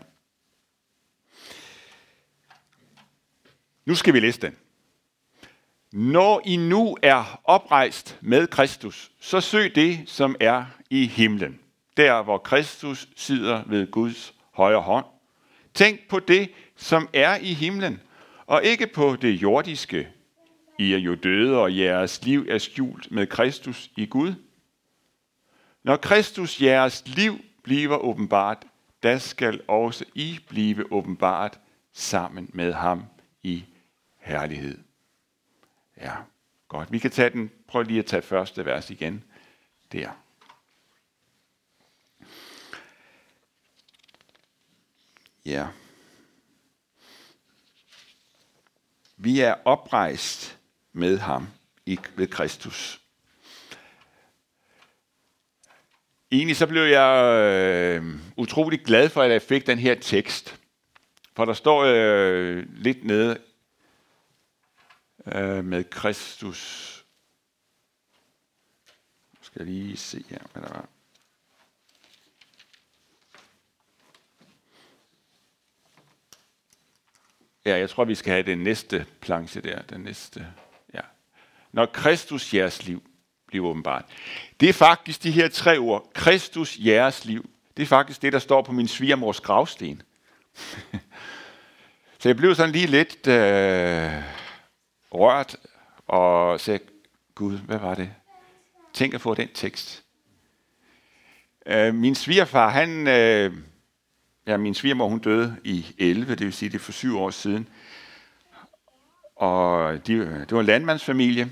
Nu 3.86 3.96
skal 3.96 4.14
vi 4.14 4.20
læse 4.20 4.42
den. 4.42 4.56
Når 5.92 6.42
I 6.46 6.58
nu 6.58 6.98
er 7.02 7.42
oprejst 7.44 8.18
med 8.22 8.48
Kristus, 8.48 9.12
så 9.20 9.42
søg 9.42 9.76
det, 9.76 10.10
som 10.10 10.36
er 10.40 10.66
i 10.90 11.08
himlen. 11.08 11.60
Der, 11.98 12.22
hvor 12.22 12.38
Kristus 12.38 13.08
sidder 13.16 13.64
ved 13.68 13.92
Guds 13.92 14.34
højre 14.52 14.82
hånd. 14.82 15.06
Tænk 15.74 16.08
på 16.10 16.20
det, 16.20 16.52
som 16.76 17.10
er 17.14 17.36
i 17.36 17.54
himlen, 17.54 18.02
og 18.52 18.64
ikke 18.64 18.88
på 18.88 19.16
det 19.16 19.32
jordiske. 19.32 20.10
I 20.80 20.94
er 20.94 20.98
jo 20.98 21.16
døde, 21.16 21.58
og 21.58 21.78
jeres 21.78 22.24
liv 22.24 22.46
er 22.50 22.58
skjult 22.58 23.12
med 23.12 23.28
Kristus 23.28 23.92
i 23.98 24.06
Gud. 24.06 24.34
Når 25.84 25.98
Kristus 25.98 26.62
jeres 26.62 27.04
liv 27.08 27.40
bliver 27.64 27.98
åbenbart, 27.98 28.66
da 29.04 29.18
skal 29.20 29.62
også 29.68 30.06
I 30.16 30.40
blive 30.48 30.92
åbenbart 30.92 31.60
sammen 31.94 32.50
med 32.54 32.74
ham 32.74 33.06
i 33.44 33.66
herlighed. 34.18 34.78
Ja, 35.98 36.16
godt. 36.68 36.92
Vi 36.92 37.00
kan 37.00 37.12
tage 37.12 37.30
den. 37.30 37.52
Prøv 37.68 37.84
lige 37.84 38.00
at 38.00 38.06
tage 38.06 38.22
første 38.22 38.66
vers 38.66 38.90
igen. 38.90 39.24
Der. 39.92 40.10
Ja. 45.46 45.68
Vi 49.24 49.40
er 49.40 49.56
oprejst 49.66 50.60
med 50.94 51.18
ham 51.18 51.48
i, 51.86 52.00
ved 52.16 52.28
Kristus. 52.28 53.02
Egentlig 56.32 56.56
så 56.58 56.68
blev 56.68 56.82
jeg 56.82 57.36
øh, 57.36 58.20
utrolig 58.38 58.84
glad 58.84 59.10
for, 59.10 59.22
at 59.22 59.32
jeg 59.32 59.42
fik 59.42 59.68
den 59.68 59.80
her 59.80 59.96
tekst. 59.96 60.60
For 61.36 61.46
der 61.46 61.54
står 61.54 61.84
øh, 61.84 62.66
lidt 62.70 63.04
nede 63.04 63.42
øh, 65.36 65.66
med 65.66 65.84
Kristus. 65.84 67.06
Nu 69.34 69.40
skal 69.42 69.60
jeg 69.60 69.74
lige 69.74 69.98
se 69.98 70.26
her, 70.30 70.40
hvad 70.54 70.62
der 70.62 70.74
var. 70.74 70.88
Ja, 77.66 77.78
jeg 77.78 77.90
tror, 77.90 78.06
vi 78.06 78.16
skal 78.16 78.32
have 78.32 78.44
den 78.44 78.58
næste 78.58 79.06
planche 79.22 79.62
der. 79.62 79.82
Den 79.82 80.02
næste. 80.02 80.48
Ja. 80.94 81.02
Når 81.72 81.86
Kristus 81.86 82.54
jeres 82.54 82.86
liv 82.86 83.04
bliver 83.48 83.68
åbenbart. 83.68 84.06
Det 84.60 84.70
er 84.70 84.74
faktisk 84.74 85.24
de 85.24 85.32
her 85.32 85.50
tre 85.50 85.78
ord. 85.78 86.12
Kristus 86.14 86.78
jeres 86.80 87.26
liv. 87.26 87.50
Det 87.78 87.84
er 87.84 87.88
faktisk 87.88 88.22
det, 88.22 88.34
der 88.34 88.40
står 88.40 88.62
på 88.62 88.72
min 88.72 88.88
svigermors 88.88 89.40
gravsten. 89.40 90.02
Så 92.20 92.30
jeg 92.30 92.36
blev 92.36 92.56
sådan 92.56 92.72
lige 92.72 92.88
lidt 92.88 93.28
øh, 93.28 94.24
rørt 95.12 95.56
og 96.08 96.60
sagde, 96.60 96.80
Gud, 97.36 97.58
hvad 97.58 97.78
var 97.78 97.96
det? 97.96 98.10
Tænk 98.94 99.14
at 99.14 99.22
få 99.22 99.34
den 99.34 99.50
tekst. 99.54 100.04
Øh, 101.66 101.96
min 101.96 102.16
svigerfar, 102.16 102.70
han, 102.70 103.08
øh, 103.08 103.54
ja, 104.48 104.58
min 104.58 104.74
svigermor, 104.74 105.08
hun 105.08 105.20
døde 105.20 105.58
i 105.64 105.96
11, 105.98 106.36
det 106.36 106.46
vil 106.46 106.54
sige, 106.54 106.70
det 106.70 106.76
er 106.76 106.80
for 106.80 106.92
syv 106.92 107.18
år 107.18 107.30
siden. 107.30 107.70
Og 109.36 109.94
de, 110.08 110.14
det 110.20 110.52
var 110.52 110.60
en 110.60 110.66
landmandsfamilie, 110.66 111.52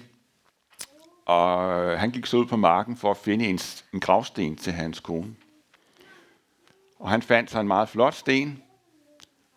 og 1.25 1.99
han 1.99 2.11
gik 2.11 2.25
så 2.25 2.37
ud 2.37 2.45
på 2.45 2.57
marken 2.57 2.97
for 2.97 3.11
at 3.11 3.17
finde 3.17 3.45
en, 3.45 3.59
en 3.93 3.99
gravsten 3.99 4.55
til 4.55 4.73
hans 4.73 4.99
kone. 4.99 5.35
Og 6.99 7.09
han 7.09 7.21
fandt 7.21 7.51
sig 7.51 7.61
en 7.61 7.67
meget 7.67 7.89
flot 7.89 8.13
sten, 8.13 8.63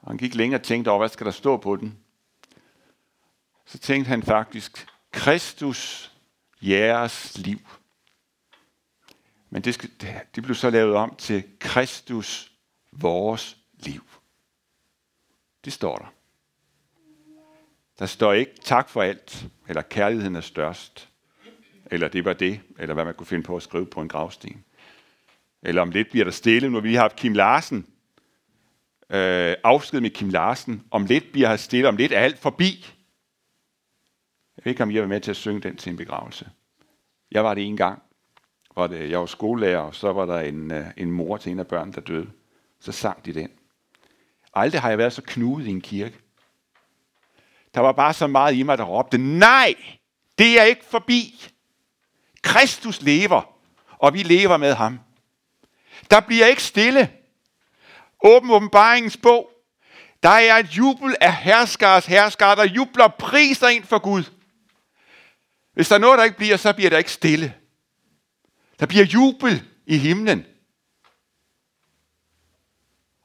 og 0.00 0.10
han 0.10 0.18
gik 0.18 0.34
længere 0.34 0.60
og 0.60 0.64
tænkte 0.64 0.88
over, 0.88 0.98
hvad 0.98 1.08
skal 1.08 1.26
der 1.26 1.32
stå 1.32 1.56
på 1.56 1.76
den? 1.76 1.98
Så 3.66 3.78
tænkte 3.78 4.08
han 4.08 4.22
faktisk, 4.22 4.86
Kristus, 5.12 6.12
jeres 6.62 7.38
liv. 7.38 7.58
Men 9.50 9.62
det, 9.62 9.74
skal, 9.74 9.90
det 10.34 10.42
blev 10.42 10.54
så 10.54 10.70
lavet 10.70 10.94
om 10.94 11.14
til 11.18 11.44
Kristus, 11.60 12.51
vores 12.92 13.56
liv. 13.72 14.02
Det 15.64 15.72
står 15.72 15.96
der. 15.96 16.12
Der 17.98 18.06
står 18.06 18.32
ikke 18.32 18.52
tak 18.60 18.88
for 18.88 19.02
alt, 19.02 19.46
eller 19.68 19.82
kærligheden 19.82 20.36
er 20.36 20.40
størst, 20.40 21.08
eller 21.86 22.08
det 22.08 22.24
var 22.24 22.32
det, 22.32 22.60
eller 22.78 22.94
hvad 22.94 23.04
man 23.04 23.14
kunne 23.14 23.26
finde 23.26 23.44
på 23.44 23.56
at 23.56 23.62
skrive 23.62 23.86
på 23.86 24.00
en 24.00 24.08
gravsten. 24.08 24.64
Eller 25.62 25.82
om 25.82 25.90
lidt 25.90 26.10
bliver 26.10 26.24
der 26.24 26.32
stille, 26.32 26.70
når 26.70 26.80
vi 26.80 26.94
har 26.94 27.00
haft 27.00 27.16
Kim 27.16 27.32
Larsen, 27.32 27.86
øh, 29.10 29.54
afsked 29.64 30.00
med 30.00 30.10
Kim 30.10 30.28
Larsen. 30.28 30.82
Om 30.90 31.04
lidt 31.04 31.32
bliver 31.32 31.48
her 31.48 31.56
stille, 31.56 31.88
om 31.88 31.96
lidt 31.96 32.12
er 32.12 32.20
alt 32.20 32.38
forbi. 32.38 32.86
Jeg 34.56 34.64
ved 34.64 34.70
ikke, 34.72 34.82
om 34.82 34.90
I 34.90 34.94
har 34.94 35.00
været 35.00 35.08
med 35.08 35.20
til 35.20 35.30
at 35.30 35.36
synge 35.36 35.60
den 35.60 35.76
til 35.76 35.90
en 35.90 35.96
begravelse. 35.96 36.50
Jeg 37.30 37.44
var 37.44 37.54
det 37.54 37.64
en 37.64 37.76
gang, 37.76 38.02
hvor 38.72 38.86
det, 38.86 39.10
jeg 39.10 39.20
var 39.20 39.26
skolelærer, 39.26 39.78
og 39.78 39.94
så 39.94 40.12
var 40.12 40.26
der 40.26 40.38
en, 40.40 40.72
øh, 40.72 40.86
en 40.96 41.10
mor 41.10 41.36
til 41.36 41.52
en 41.52 41.58
af 41.58 41.66
børnene, 41.66 41.94
der 41.94 42.00
døde. 42.00 42.30
Så 42.84 42.92
sang 42.92 43.24
de 43.24 43.34
den. 43.34 43.50
Aldrig 44.54 44.80
har 44.80 44.88
jeg 44.88 44.98
været 44.98 45.12
så 45.12 45.22
knudet 45.22 45.66
i 45.66 45.70
en 45.70 45.80
kirke. 45.80 46.18
Der 47.74 47.80
var 47.80 47.92
bare 47.92 48.14
så 48.14 48.26
meget 48.26 48.54
i 48.54 48.62
mig, 48.62 48.78
der 48.78 48.84
råbte, 48.84 49.18
nej, 49.18 49.74
det 50.38 50.60
er 50.60 50.64
ikke 50.64 50.84
forbi. 50.90 51.50
Kristus 52.42 53.02
lever, 53.02 53.42
og 53.98 54.14
vi 54.14 54.22
lever 54.22 54.56
med 54.56 54.74
ham. 54.74 55.00
Der 56.10 56.20
bliver 56.20 56.46
ikke 56.46 56.62
stille. 56.62 57.10
Åben 58.24 58.50
åbenbaringens 58.50 59.16
bog. 59.16 59.50
Der 60.22 60.28
er 60.28 60.56
et 60.56 60.66
jubel 60.66 61.16
af 61.20 61.36
herskars 61.36 62.06
herskar, 62.06 62.54
der 62.54 62.64
jubler 62.64 63.08
priser 63.08 63.68
ind 63.68 63.84
for 63.84 63.98
Gud. 63.98 64.24
Hvis 65.72 65.88
der 65.88 65.94
er 65.94 66.00
noget, 66.00 66.18
der 66.18 66.24
ikke 66.24 66.36
bliver, 66.36 66.56
så 66.56 66.72
bliver 66.72 66.90
der 66.90 66.98
ikke 66.98 67.12
stille. 67.12 67.54
Der 68.80 68.86
bliver 68.86 69.04
jubel 69.04 69.62
i 69.86 69.98
himlen. 69.98 70.46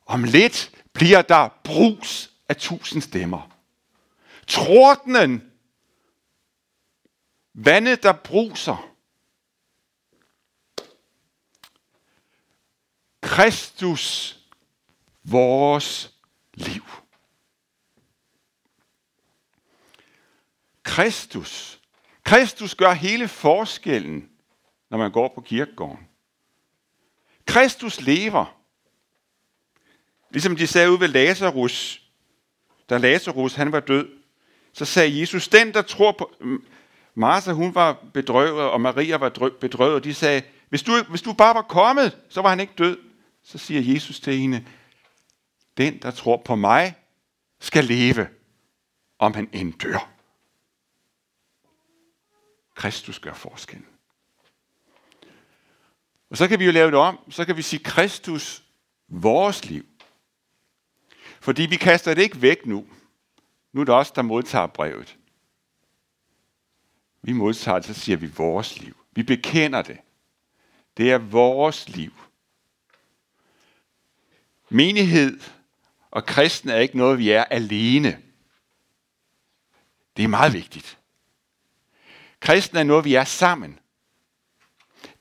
Om 0.07 0.23
lidt 0.23 0.71
bliver 0.93 1.21
der 1.21 1.49
brus 1.63 2.31
af 2.49 2.55
tusind 2.55 3.01
stemmer. 3.01 3.49
Tordnen, 4.47 5.51
vandet 7.53 8.03
der 8.03 8.13
bruser. 8.13 8.93
Kristus, 13.21 14.35
vores 15.23 16.13
liv. 16.53 16.83
Kristus. 20.83 21.81
Kristus 22.23 22.75
gør 22.75 22.91
hele 22.91 23.27
forskellen, 23.27 24.29
når 24.89 24.97
man 24.97 25.11
går 25.11 25.31
på 25.35 25.41
kirkegården. 25.41 26.07
Kristus 27.45 28.01
lever. 28.01 28.56
Ligesom 30.31 30.55
de 30.55 30.67
sagde 30.67 30.91
ude 30.91 30.99
ved 30.99 31.07
Lazarus, 31.07 32.01
da 32.89 32.97
Lazarus 32.97 33.53
han 33.53 33.71
var 33.71 33.79
død, 33.79 34.07
så 34.73 34.85
sagde 34.85 35.19
Jesus, 35.19 35.47
den 35.47 35.73
der 35.73 35.81
tror 35.81 36.11
på... 36.11 36.35
Martha 37.15 37.51
hun 37.51 37.75
var 37.75 38.05
bedrøvet, 38.13 38.61
og 38.61 38.81
Maria 38.81 39.17
var 39.17 39.29
bedrøvet, 39.59 39.95
og 39.95 40.03
de 40.03 40.13
sagde, 40.13 40.41
hvis 40.69 40.83
du, 40.83 41.03
hvis 41.09 41.21
du 41.21 41.33
bare 41.33 41.55
var 41.55 41.61
kommet, 41.61 42.17
så 42.29 42.41
var 42.41 42.49
han 42.49 42.59
ikke 42.59 42.73
død. 42.77 42.97
Så 43.43 43.57
siger 43.57 43.93
Jesus 43.93 44.19
til 44.19 44.37
hende, 44.37 44.65
den 45.77 46.01
der 46.01 46.11
tror 46.11 46.41
på 46.45 46.55
mig, 46.55 46.95
skal 47.59 47.85
leve, 47.85 48.27
om 49.19 49.33
han 49.33 49.49
end 49.53 49.73
dør. 49.73 50.09
Kristus 52.75 53.19
gør 53.19 53.33
forskellen. 53.33 53.87
Og 56.29 56.37
så 56.37 56.47
kan 56.47 56.59
vi 56.59 56.65
jo 56.65 56.71
lave 56.71 56.91
det 56.91 56.99
om, 56.99 57.19
så 57.29 57.45
kan 57.45 57.57
vi 57.57 57.61
sige 57.61 57.83
Kristus, 57.83 58.63
vores 59.07 59.65
liv. 59.65 59.85
Fordi 61.47 61.65
vi 61.65 61.75
kaster 61.75 62.13
det 62.13 62.21
ikke 62.21 62.41
væk 62.41 62.65
nu. 62.65 62.87
Nu 63.73 63.81
er 63.81 63.85
det 63.85 63.95
os, 63.95 64.11
der 64.11 64.21
modtager 64.21 64.67
brevet. 64.67 65.17
Vi 67.21 67.31
modtager 67.31 67.79
det, 67.79 67.85
så 67.85 67.93
siger 67.93 68.17
vi 68.17 68.27
vores 68.27 68.79
liv. 68.79 68.97
Vi 69.11 69.23
bekender 69.23 69.81
det. 69.81 69.97
Det 70.97 71.11
er 71.11 71.17
vores 71.17 71.89
liv. 71.89 72.13
Menighed 74.69 75.39
og 76.11 76.25
kristen 76.25 76.69
er 76.69 76.77
ikke 76.77 76.97
noget, 76.97 77.19
vi 77.19 77.29
er 77.29 77.43
alene. 77.43 78.21
Det 80.17 80.23
er 80.23 80.27
meget 80.27 80.53
vigtigt. 80.53 80.97
Kristen 82.39 82.77
er 82.77 82.83
noget, 82.83 83.05
vi 83.05 83.15
er 83.15 83.23
sammen. 83.23 83.79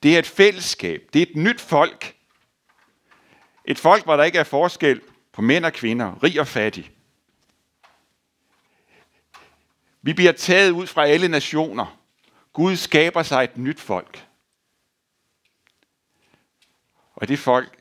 Det 0.03 0.15
er 0.15 0.19
et 0.19 0.27
fællesskab. 0.27 1.09
Det 1.13 1.21
er 1.21 1.25
et 1.29 1.35
nyt 1.35 1.61
folk. 1.61 2.15
Et 3.65 3.79
folk, 3.79 4.03
hvor 4.03 4.15
der 4.15 4.23
ikke 4.23 4.39
er 4.39 4.43
forskel 4.43 5.01
på 5.37 5.41
mænd 5.41 5.65
og 5.65 5.73
kvinder, 5.73 6.23
rig 6.23 6.39
og 6.39 6.47
fattig. 6.47 6.91
Vi 10.01 10.13
bliver 10.13 10.31
taget 10.31 10.71
ud 10.71 10.87
fra 10.87 11.05
alle 11.05 11.27
nationer. 11.27 11.99
Gud 12.53 12.75
skaber 12.75 13.23
sig 13.23 13.43
et 13.43 13.57
nyt 13.57 13.79
folk. 13.79 14.27
Og 17.13 17.27
det 17.27 17.39
folk, 17.39 17.79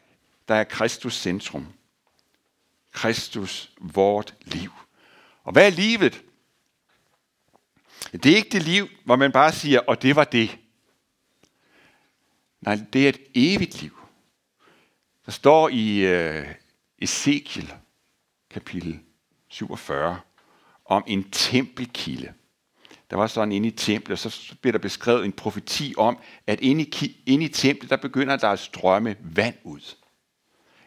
der 0.49 0.55
er 0.55 0.65
Kristus 0.65 1.15
centrum. 1.15 1.73
Kristus, 2.93 3.73
vort 3.79 4.35
liv. 4.41 4.73
Og 5.43 5.53
hvad 5.53 5.67
er 5.67 5.71
livet? 5.71 6.25
Det 8.13 8.27
er 8.27 8.37
ikke 8.37 8.51
det 8.51 8.63
liv, 8.63 8.89
hvor 9.05 9.17
man 9.17 9.33
bare 9.33 9.53
siger, 9.53 9.81
og 9.81 10.03
det 10.03 10.17
var 10.17 10.25
det. 10.25 10.59
Nej, 12.61 12.79
det 12.93 13.05
er 13.05 13.09
et 13.09 13.21
evigt 13.35 13.83
liv. 13.83 13.99
Der 15.27 15.33
står 15.33 15.69
i 15.69 16.15
uh, 16.41 16.47
Ezekiel 16.99 17.75
kapitel 18.51 19.01
47 19.49 20.21
om 20.85 21.05
en 21.07 21.31
tempelkilde. 21.31 22.33
Der 23.11 23.17
var 23.17 23.27
sådan 23.27 23.53
inde 23.53 23.69
i 23.69 23.71
templet, 23.71 24.27
og 24.27 24.33
så 24.33 24.55
bliver 24.61 24.73
der 24.73 24.79
beskrevet 24.79 25.25
en 25.25 25.33
profeti 25.33 25.95
om, 25.99 26.19
at 26.47 26.61
inde 26.61 26.83
i, 26.83 27.23
inde 27.27 27.45
i 27.45 27.49
templet, 27.49 27.91
der 27.91 27.97
begynder 27.97 28.37
der 28.37 28.49
at 28.49 28.59
strømme 28.59 29.17
vand 29.21 29.55
ud. 29.65 29.97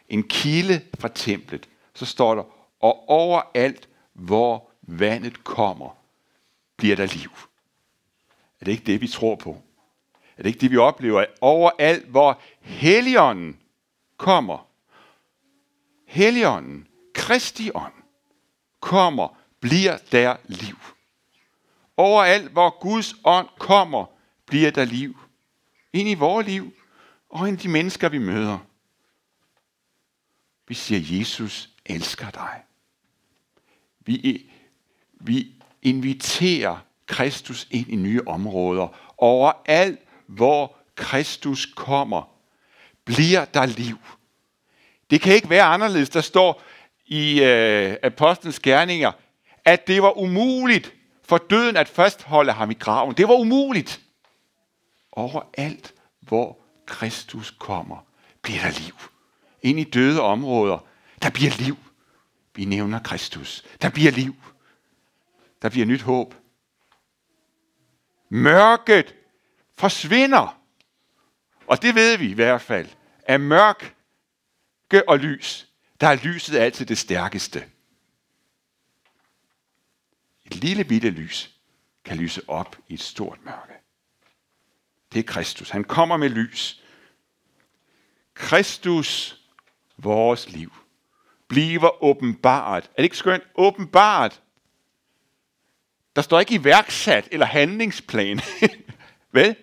En 0.08 0.28
kilde 0.28 0.80
fra 0.98 1.08
templet. 1.08 1.68
Så 1.94 2.06
står 2.06 2.34
der, 2.34 2.42
og 2.80 3.08
overalt, 3.08 3.88
hvor 4.12 4.70
vandet 4.82 5.44
kommer, 5.44 5.96
bliver 6.76 6.96
der 6.96 7.06
liv. 7.06 7.30
Er 8.60 8.64
det 8.64 8.72
ikke 8.72 8.84
det, 8.84 9.00
vi 9.00 9.08
tror 9.08 9.36
på? 9.36 9.62
Er 10.36 10.42
det 10.42 10.48
ikke 10.48 10.60
det, 10.60 10.70
vi 10.70 10.76
oplever? 10.76 11.24
Overalt, 11.40 12.06
hvor 12.06 12.40
Helligånden 12.60 13.58
kommer, 14.16 14.69
Helligånden, 16.10 16.88
Kristi 17.14 17.70
ånd, 17.74 17.92
kommer, 18.80 19.38
bliver 19.60 19.98
der 20.12 20.36
liv. 20.46 20.76
Overalt, 21.96 22.52
hvor 22.52 22.80
Guds 22.80 23.14
ånd 23.24 23.48
kommer, 23.58 24.06
bliver 24.46 24.70
der 24.70 24.84
liv. 24.84 25.18
Ind 25.92 26.08
i 26.08 26.14
vores 26.14 26.46
liv, 26.46 26.72
og 27.28 27.48
ind 27.48 27.60
i 27.60 27.62
de 27.62 27.68
mennesker, 27.68 28.08
vi 28.08 28.18
møder. 28.18 28.58
Vi 30.68 30.74
siger, 30.74 31.18
Jesus 31.18 31.70
elsker 31.86 32.30
dig. 32.30 32.62
Vi, 34.00 34.50
vi 35.12 35.62
inviterer 35.82 36.78
Kristus 37.06 37.68
ind 37.70 37.88
i 37.88 37.96
nye 37.96 38.22
områder. 38.26 39.12
Overalt, 39.18 40.00
hvor 40.26 40.76
Kristus 40.94 41.66
kommer, 41.76 42.22
bliver 43.04 43.44
der 43.44 43.66
liv. 43.66 43.98
Det 45.10 45.20
kan 45.20 45.34
ikke 45.34 45.50
være 45.50 45.62
anderledes. 45.62 46.10
Der 46.10 46.20
står 46.20 46.62
i 47.06 47.42
øh, 47.42 47.96
Apostlenes 48.02 48.60
Gerninger, 48.60 49.12
at 49.64 49.86
det 49.86 50.02
var 50.02 50.18
umuligt 50.18 50.94
for 51.24 51.38
døden 51.38 51.76
at 51.76 51.88
fastholde 51.88 52.52
ham 52.52 52.70
i 52.70 52.74
graven. 52.74 53.14
Det 53.14 53.28
var 53.28 53.34
umuligt. 53.34 54.00
Overalt, 55.12 55.94
hvor 56.20 56.58
Kristus 56.86 57.50
kommer, 57.58 58.06
bliver 58.42 58.60
der 58.62 58.80
liv. 58.80 58.94
Ind 59.62 59.80
i 59.80 59.84
døde 59.84 60.20
områder, 60.20 60.78
der 61.22 61.30
bliver 61.30 61.52
liv. 61.58 61.76
Vi 62.54 62.64
nævner 62.64 62.98
Kristus. 62.98 63.64
Der 63.82 63.90
bliver 63.90 64.12
liv. 64.12 64.34
Der 65.62 65.68
bliver 65.68 65.86
nyt 65.86 66.02
håb. 66.02 66.34
Mørket 68.28 69.14
forsvinder. 69.78 70.60
Og 71.66 71.82
det 71.82 71.94
ved 71.94 72.18
vi 72.18 72.30
i 72.30 72.34
hvert 72.34 72.60
fald. 72.60 72.88
at 73.22 73.40
mørk 73.40 73.94
mørke 74.92 75.08
og 75.08 75.18
lys, 75.18 75.68
der 76.00 76.06
er 76.08 76.16
lyset 76.24 76.56
altid 76.56 76.86
det 76.86 76.98
stærkeste. 76.98 77.64
Et 80.44 80.54
lille 80.54 80.84
bitte 80.84 81.10
lys 81.10 81.50
kan 82.04 82.16
lyse 82.16 82.42
op 82.48 82.76
i 82.88 82.94
et 82.94 83.00
stort 83.00 83.38
mørke. 83.44 83.72
Det 85.12 85.18
er 85.18 85.22
Kristus. 85.22 85.70
Han 85.70 85.84
kommer 85.84 86.16
med 86.16 86.28
lys. 86.28 86.82
Kristus, 88.34 89.40
vores 89.96 90.48
liv, 90.48 90.72
bliver 91.48 92.04
åbenbart. 92.04 92.84
Er 92.84 92.96
det 92.96 93.04
ikke 93.04 93.16
skønt? 93.16 93.42
Åbenbart. 93.54 94.42
Der 96.16 96.22
står 96.22 96.40
ikke 96.40 96.54
iværksat 96.54 97.28
eller 97.32 97.46
handlingsplan. 97.46 98.40
Vel? 99.32 99.56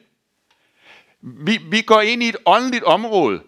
Vi, 1.22 1.58
vi 1.58 1.82
går 1.82 2.02
ind 2.02 2.24
i 2.24 2.30
et 2.30 2.38
åndeligt 2.46 2.84
område, 2.84 3.44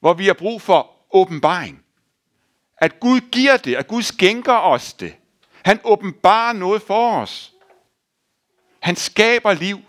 hvor 0.00 0.14
vi 0.14 0.26
har 0.26 0.34
brug 0.34 0.62
for 0.62 0.95
åbenbaring. 1.16 1.84
At 2.78 3.00
Gud 3.00 3.20
giver 3.20 3.56
det, 3.56 3.74
at 3.74 3.86
Gud 3.86 4.02
skænker 4.02 4.52
os 4.52 4.92
det. 4.92 5.16
Han 5.64 5.80
åbenbarer 5.84 6.52
noget 6.52 6.82
for 6.82 7.16
os. 7.20 7.52
Han 8.78 8.96
skaber 8.96 9.52
liv. 9.52 9.80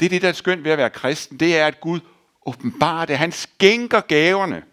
Det 0.00 0.06
er 0.06 0.10
det, 0.10 0.22
der 0.22 0.28
er 0.28 0.32
skønt 0.32 0.64
ved 0.64 0.72
at 0.72 0.78
være 0.78 0.90
kristen. 0.90 1.40
Det 1.40 1.58
er, 1.58 1.66
at 1.66 1.80
Gud 1.80 2.00
åbenbarer 2.46 3.06
det. 3.06 3.18
Han 3.18 3.32
skænker 3.32 4.00
gaverne. 4.00 4.64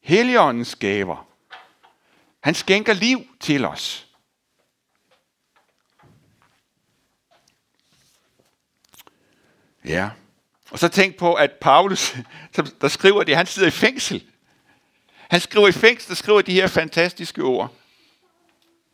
Helligåndens 0.00 0.74
gaver. 0.74 1.28
Han 2.40 2.54
skænker 2.54 2.92
liv 2.92 3.18
til 3.40 3.64
os. 3.64 4.06
Ja. 9.84 10.10
Og 10.70 10.78
så 10.78 10.88
tænk 10.88 11.16
på, 11.16 11.34
at 11.34 11.52
Paulus, 11.52 12.16
der 12.80 12.88
skriver 12.88 13.22
det, 13.22 13.36
han 13.36 13.46
sidder 13.46 13.68
i 13.68 13.70
fængsel. 13.70 14.24
Han 15.30 15.40
skriver 15.40 15.68
i 15.68 15.72
fængsel, 15.72 16.08
der 16.08 16.14
skriver 16.14 16.42
de 16.42 16.52
her 16.52 16.66
fantastiske 16.66 17.42
ord. 17.42 17.74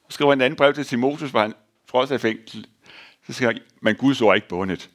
Og 0.04 0.12
skriver 0.12 0.32
en 0.32 0.40
anden 0.40 0.56
brev 0.56 0.74
til 0.74 0.86
Timotheus, 0.86 1.30
hvor 1.30 1.40
han 1.40 1.54
trods 1.90 2.10
af 2.10 2.20
fængsel, 2.20 2.66
så 3.26 3.32
skal 3.32 3.46
han, 3.46 3.58
men 3.80 3.96
Guds 3.96 4.20
ord 4.20 4.30
er 4.30 4.34
ikke 4.34 4.48
bundet. 4.48 4.90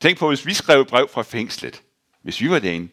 Tænk 0.00 0.18
på, 0.18 0.28
hvis 0.28 0.46
vi 0.46 0.54
skrev 0.54 0.86
brev 0.86 1.08
fra 1.08 1.22
fængslet, 1.22 1.82
hvis 2.22 2.40
vi 2.40 2.50
var 2.50 2.58
derinde, 2.58 2.88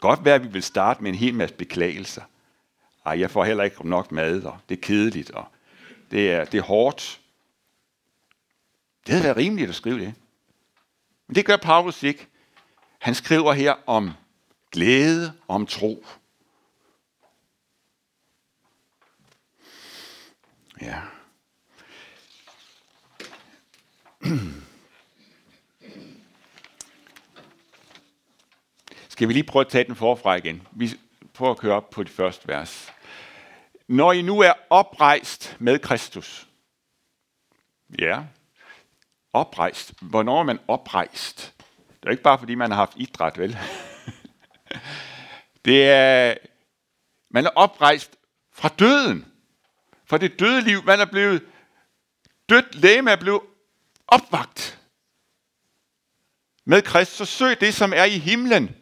godt 0.00 0.24
være, 0.24 0.34
at 0.34 0.42
vi 0.42 0.48
vil 0.48 0.62
starte 0.62 1.02
med 1.02 1.10
en 1.10 1.18
hel 1.18 1.34
masse 1.34 1.54
beklagelser. 1.54 2.22
Ej, 3.06 3.20
jeg 3.20 3.30
får 3.30 3.44
heller 3.44 3.64
ikke 3.64 3.88
nok 3.88 4.12
mad, 4.12 4.42
og 4.42 4.58
det 4.68 4.76
er 4.76 4.80
kedeligt, 4.82 5.30
og 5.30 5.46
det 6.10 6.32
er, 6.32 6.44
det 6.44 6.58
er 6.58 6.62
hårdt. 6.62 7.20
Det 9.06 9.12
havde 9.12 9.24
været 9.24 9.36
rimeligt 9.36 9.68
at 9.68 9.74
skrive 9.74 10.00
det. 10.00 10.14
Men 11.26 11.34
det 11.34 11.46
gør 11.46 11.56
Paulus 11.56 12.02
ikke. 12.02 12.26
Han 12.98 13.14
skriver 13.14 13.52
her 13.52 13.74
om 13.86 14.10
glæde, 14.70 15.32
om 15.48 15.66
tro. 15.66 16.06
Ja. 20.80 21.00
Skal 29.08 29.28
vi 29.28 29.32
lige 29.32 29.44
prøve 29.44 29.64
at 29.64 29.70
tage 29.70 29.84
den 29.84 29.96
forfra 29.96 30.34
igen? 30.34 30.66
Vi 30.72 30.90
prøver 31.34 31.52
at 31.52 31.58
køre 31.58 31.74
op 31.74 31.90
på 31.90 32.02
det 32.02 32.12
første 32.12 32.48
vers. 32.48 32.92
Når 33.88 34.12
I 34.12 34.22
nu 34.22 34.40
er 34.40 34.52
oprejst 34.70 35.56
med 35.58 35.78
Kristus. 35.78 36.48
Ja, 37.98 38.22
oprejst. 39.34 39.94
Hvornår 40.00 40.40
er 40.40 40.44
man 40.44 40.58
oprejst? 40.68 41.54
Det 42.00 42.06
er 42.06 42.10
ikke 42.10 42.22
bare, 42.22 42.38
fordi 42.38 42.54
man 42.54 42.70
har 42.70 42.76
haft 42.76 42.92
idræt, 42.96 43.38
vel? 43.38 43.58
det 45.64 45.88
er, 45.88 46.34
man 47.30 47.46
er 47.46 47.50
oprejst 47.50 48.16
fra 48.52 48.68
døden. 48.68 49.26
Fra 50.06 50.18
det 50.18 50.38
døde 50.38 50.60
liv, 50.60 50.84
man 50.84 51.00
er 51.00 51.04
blevet 51.04 51.42
dødt 52.48 52.74
læge, 52.74 53.10
er 53.10 53.16
blevet 53.16 53.40
opvagt. 54.08 54.80
Med 56.64 56.82
Kristus, 56.82 57.16
så 57.16 57.24
søg 57.24 57.60
det, 57.60 57.74
som 57.74 57.92
er 57.96 58.04
i 58.04 58.18
himlen. 58.18 58.76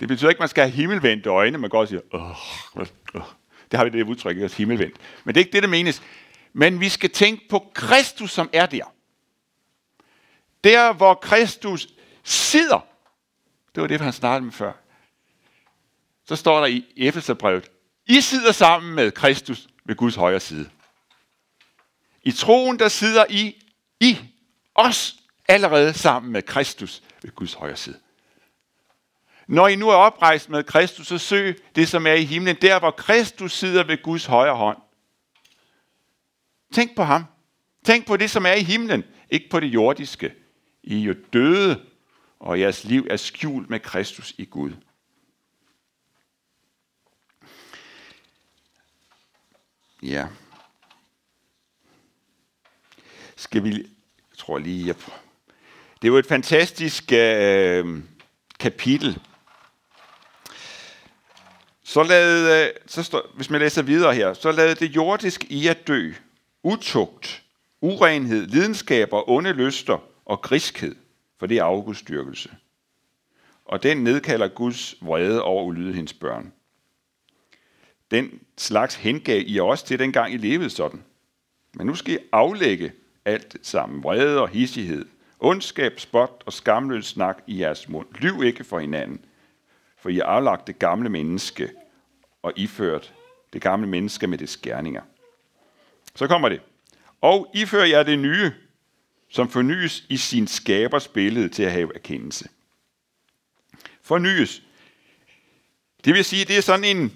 Det 0.00 0.08
betyder 0.08 0.30
ikke, 0.30 0.38
at 0.38 0.42
man 0.42 0.48
skal 0.48 0.64
have 0.64 0.72
himmelvendte 0.72 1.30
øjne. 1.30 1.58
Man 1.58 1.70
går 1.70 1.80
og 1.80 1.88
siger, 1.88 2.00
Åh, 2.12 2.30
øh. 2.80 3.22
det 3.70 3.78
har 3.78 3.84
vi 3.84 3.90
det 3.90 4.02
udtryk, 4.02 4.52
himmelvendt. 4.52 4.96
Men 5.24 5.34
det 5.34 5.40
er 5.40 5.44
ikke 5.44 5.52
det, 5.52 5.62
der 5.62 5.68
menes. 5.68 6.02
Men 6.58 6.80
vi 6.80 6.88
skal 6.88 7.10
tænke 7.10 7.48
på 7.48 7.70
Kristus, 7.74 8.30
som 8.30 8.50
er 8.52 8.66
der. 8.66 8.84
Der, 10.64 10.92
hvor 10.92 11.14
Kristus 11.14 11.88
sidder. 12.24 12.86
Det 13.74 13.80
var 13.80 13.86
det, 13.86 14.00
han 14.00 14.12
startede 14.12 14.44
med 14.44 14.52
før. 14.52 14.72
Så 16.24 16.36
står 16.36 16.58
der 16.58 16.66
i 16.66 16.84
Efeserbrevet, 16.96 17.70
I 18.06 18.20
sidder 18.20 18.52
sammen 18.52 18.94
med 18.94 19.10
Kristus 19.10 19.68
ved 19.84 19.96
Guds 19.96 20.14
højre 20.14 20.40
side. 20.40 20.70
I 22.22 22.32
troen, 22.32 22.78
der 22.78 22.88
sidder 22.88 23.24
I, 23.28 23.64
I, 24.00 24.18
os 24.74 25.16
allerede 25.48 25.92
sammen 25.92 26.32
med 26.32 26.42
Kristus 26.42 27.02
ved 27.22 27.34
Guds 27.34 27.54
højre 27.54 27.76
side. 27.76 27.98
Når 29.46 29.68
I 29.68 29.76
nu 29.76 29.88
er 29.88 29.94
oprejst 29.94 30.50
med 30.50 30.64
Kristus, 30.64 31.06
så 31.06 31.18
søg 31.18 31.62
det, 31.74 31.88
som 31.88 32.06
er 32.06 32.12
i 32.12 32.24
himlen, 32.24 32.56
der 32.62 32.78
hvor 32.78 32.90
Kristus 32.90 33.52
sidder 33.52 33.84
ved 33.84 34.02
Guds 34.02 34.26
højre 34.26 34.56
hånd. 34.56 34.78
Tænk 36.72 36.96
på 36.96 37.02
ham. 37.02 37.24
Tænk 37.84 38.06
på 38.06 38.16
det, 38.16 38.30
som 38.30 38.46
er 38.46 38.52
i 38.52 38.62
himlen, 38.62 39.04
ikke 39.30 39.48
på 39.50 39.60
det 39.60 39.66
jordiske. 39.66 40.34
I 40.82 41.00
er 41.00 41.04
jo 41.04 41.14
døde, 41.32 41.84
og 42.38 42.60
jeres 42.60 42.84
liv 42.84 43.06
er 43.10 43.16
skjult 43.16 43.70
med 43.70 43.80
Kristus 43.80 44.34
i 44.38 44.44
Gud. 44.44 44.72
Ja. 50.02 50.26
Skal 53.36 53.64
vi... 53.64 53.70
Jeg 53.70 54.38
tror 54.38 54.58
lige... 54.58 54.86
Jeg... 54.86 54.94
Det 56.02 56.08
er 56.08 56.12
jo 56.12 56.16
et 56.16 56.26
fantastisk 56.26 57.12
øh, 57.12 58.02
kapitel. 58.58 59.20
Så 61.82 62.02
lad, 62.02 62.66
øh, 62.66 62.74
så 62.86 63.02
står, 63.02 63.30
hvis 63.34 63.50
man 63.50 63.60
læser 63.60 63.82
videre 63.82 64.14
her, 64.14 64.34
så 64.34 64.52
lad 64.52 64.74
det 64.74 64.96
jordisk 64.96 65.44
i 65.44 65.66
at 65.66 65.88
dø, 65.88 66.12
utugt, 66.62 67.42
urenhed, 67.80 68.46
lidenskaber, 68.46 69.30
onde 69.30 69.52
lyster 69.52 69.98
og 70.24 70.42
griskhed, 70.42 70.94
for 71.38 71.46
det 71.46 71.58
er 71.58 71.64
afgudstyrkelse. 71.64 72.50
Og 73.64 73.82
den 73.82 73.96
nedkalder 73.96 74.48
Guds 74.48 74.94
vrede 75.00 75.42
over 75.42 75.64
ulydighedens 75.64 76.12
børn. 76.12 76.52
Den 78.10 78.40
slags 78.58 78.94
hengav 78.94 79.42
I 79.46 79.60
også 79.60 79.86
til 79.86 79.98
dengang 79.98 80.32
I 80.32 80.36
levede 80.36 80.70
sådan. 80.70 81.04
Men 81.74 81.86
nu 81.86 81.94
skal 81.94 82.14
I 82.14 82.18
aflægge 82.32 82.92
alt 83.24 83.56
sammen. 83.62 84.02
Vrede 84.02 84.40
og 84.40 84.48
hissighed, 84.48 85.06
ondskab, 85.40 86.00
spot 86.00 86.42
og 86.46 86.52
skamløs 86.52 87.06
snak 87.06 87.42
i 87.46 87.60
jeres 87.60 87.88
mund. 87.88 88.06
Lyv 88.14 88.42
ikke 88.42 88.64
for 88.64 88.78
hinanden, 88.78 89.24
for 89.96 90.08
I 90.08 90.14
har 90.16 90.22
aflagt 90.22 90.66
det 90.66 90.78
gamle 90.78 91.08
menneske 91.08 91.70
og 92.42 92.52
iført 92.56 93.14
det 93.52 93.62
gamle 93.62 93.86
menneske 93.86 94.26
med 94.26 94.38
dets 94.38 94.56
gerninger. 94.56 95.02
Så 96.18 96.26
kommer 96.26 96.48
det. 96.48 96.60
Og 97.20 97.50
ifører 97.54 97.86
jeg 97.86 98.06
det 98.06 98.18
nye, 98.18 98.52
som 99.28 99.50
fornyes 99.50 100.04
i 100.08 100.16
sin 100.16 100.46
skabers 100.46 101.08
billede 101.08 101.48
til 101.48 101.62
at 101.62 101.72
have 101.72 101.94
erkendelse. 101.94 102.48
Fornyes. 104.02 104.62
Det 106.04 106.14
vil 106.14 106.24
sige, 106.24 106.44
det 106.44 106.56
er 106.56 106.60
sådan 106.60 106.84
en, 106.84 107.12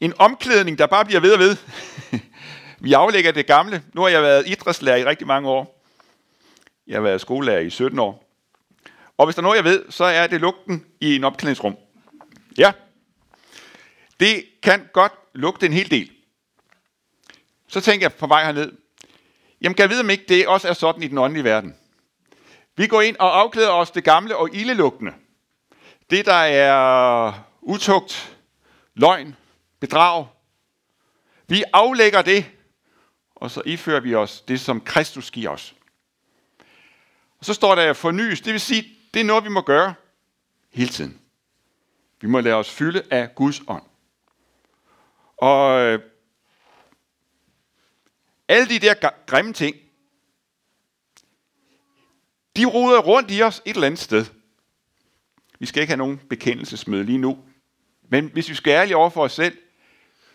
en 0.00 0.12
omklædning, 0.18 0.78
der 0.78 0.86
bare 0.86 1.04
bliver 1.04 1.20
ved 1.20 1.32
og 1.32 1.38
ved. 1.38 1.56
Vi 2.84 2.92
aflægger 2.92 3.32
det 3.32 3.46
gamle. 3.46 3.82
Nu 3.92 4.00
har 4.00 4.08
jeg 4.08 4.22
været 4.22 4.48
idrætslærer 4.48 4.96
i 4.96 5.04
rigtig 5.04 5.26
mange 5.26 5.48
år. 5.48 5.84
Jeg 6.86 6.96
har 6.96 7.02
været 7.02 7.20
skolelærer 7.20 7.60
i 7.60 7.70
17 7.70 7.98
år. 7.98 8.30
Og 9.16 9.26
hvis 9.26 9.34
der 9.34 9.42
er 9.42 9.44
noget, 9.44 9.56
jeg 9.56 9.64
ved, 9.64 9.84
så 9.90 10.04
er 10.04 10.26
det 10.26 10.40
lugten 10.40 10.86
i 11.00 11.16
en 11.16 11.24
opklædningsrum. 11.24 11.76
Ja. 12.58 12.72
Det 14.20 14.44
kan 14.62 14.88
godt 14.92 15.12
lugte 15.34 15.66
en 15.66 15.72
hel 15.72 15.90
del. 15.90 16.17
Så 17.68 17.80
tænker 17.80 18.04
jeg 18.04 18.14
på 18.14 18.26
vej 18.26 18.44
herned, 18.44 18.72
jamen 19.60 19.74
kan 19.74 19.82
jeg 19.82 19.90
vide, 19.90 20.00
om 20.00 20.10
ikke 20.10 20.24
det 20.28 20.46
også 20.46 20.68
er 20.68 20.72
sådan 20.72 21.02
i 21.02 21.08
den 21.08 21.18
åndelige 21.18 21.44
verden? 21.44 21.76
Vi 22.76 22.86
går 22.86 23.00
ind 23.00 23.16
og 23.16 23.40
afklæder 23.40 23.70
os 23.70 23.90
det 23.90 24.04
gamle 24.04 24.36
og 24.36 24.54
ildelugtende. 24.54 25.12
Det, 26.10 26.26
der 26.26 26.32
er 26.32 27.32
utugt, 27.60 28.36
løgn, 28.94 29.36
bedrag. 29.80 30.26
Vi 31.46 31.64
aflægger 31.72 32.22
det, 32.22 32.46
og 33.34 33.50
så 33.50 33.62
ifører 33.66 34.00
vi 34.00 34.14
os 34.14 34.40
det, 34.40 34.60
som 34.60 34.80
Kristus 34.80 35.30
giver 35.30 35.50
os. 35.50 35.74
Og 37.38 37.44
så 37.44 37.54
står 37.54 37.74
der 37.74 37.92
fornyes, 37.92 38.40
det 38.40 38.52
vil 38.52 38.60
sige, 38.60 38.96
det 39.14 39.20
er 39.20 39.24
noget, 39.24 39.44
vi 39.44 39.48
må 39.48 39.60
gøre 39.60 39.94
hele 40.70 40.90
tiden. 40.90 41.20
Vi 42.20 42.28
må 42.28 42.40
lade 42.40 42.54
os 42.54 42.70
fylde 42.70 43.02
af 43.10 43.34
Guds 43.34 43.60
ånd. 43.68 43.82
Og 45.36 45.80
øh, 45.80 46.00
alle 48.48 48.68
de 48.68 48.78
der 48.78 48.94
grimme 49.26 49.52
ting, 49.52 49.76
de 52.56 52.64
roder 52.64 52.98
rundt 52.98 53.30
i 53.30 53.42
os 53.42 53.62
et 53.64 53.74
eller 53.74 53.86
andet 53.86 54.00
sted. 54.00 54.26
Vi 55.58 55.66
skal 55.66 55.80
ikke 55.80 55.90
have 55.90 55.98
nogen 55.98 56.18
bekendelsesmøde 56.18 57.04
lige 57.04 57.18
nu. 57.18 57.38
Men 58.08 58.30
hvis 58.32 58.48
vi 58.48 58.54
skal 58.54 58.70
ærlige 58.70 58.96
over 58.96 59.10
for 59.10 59.24
os 59.24 59.32
selv, 59.32 59.58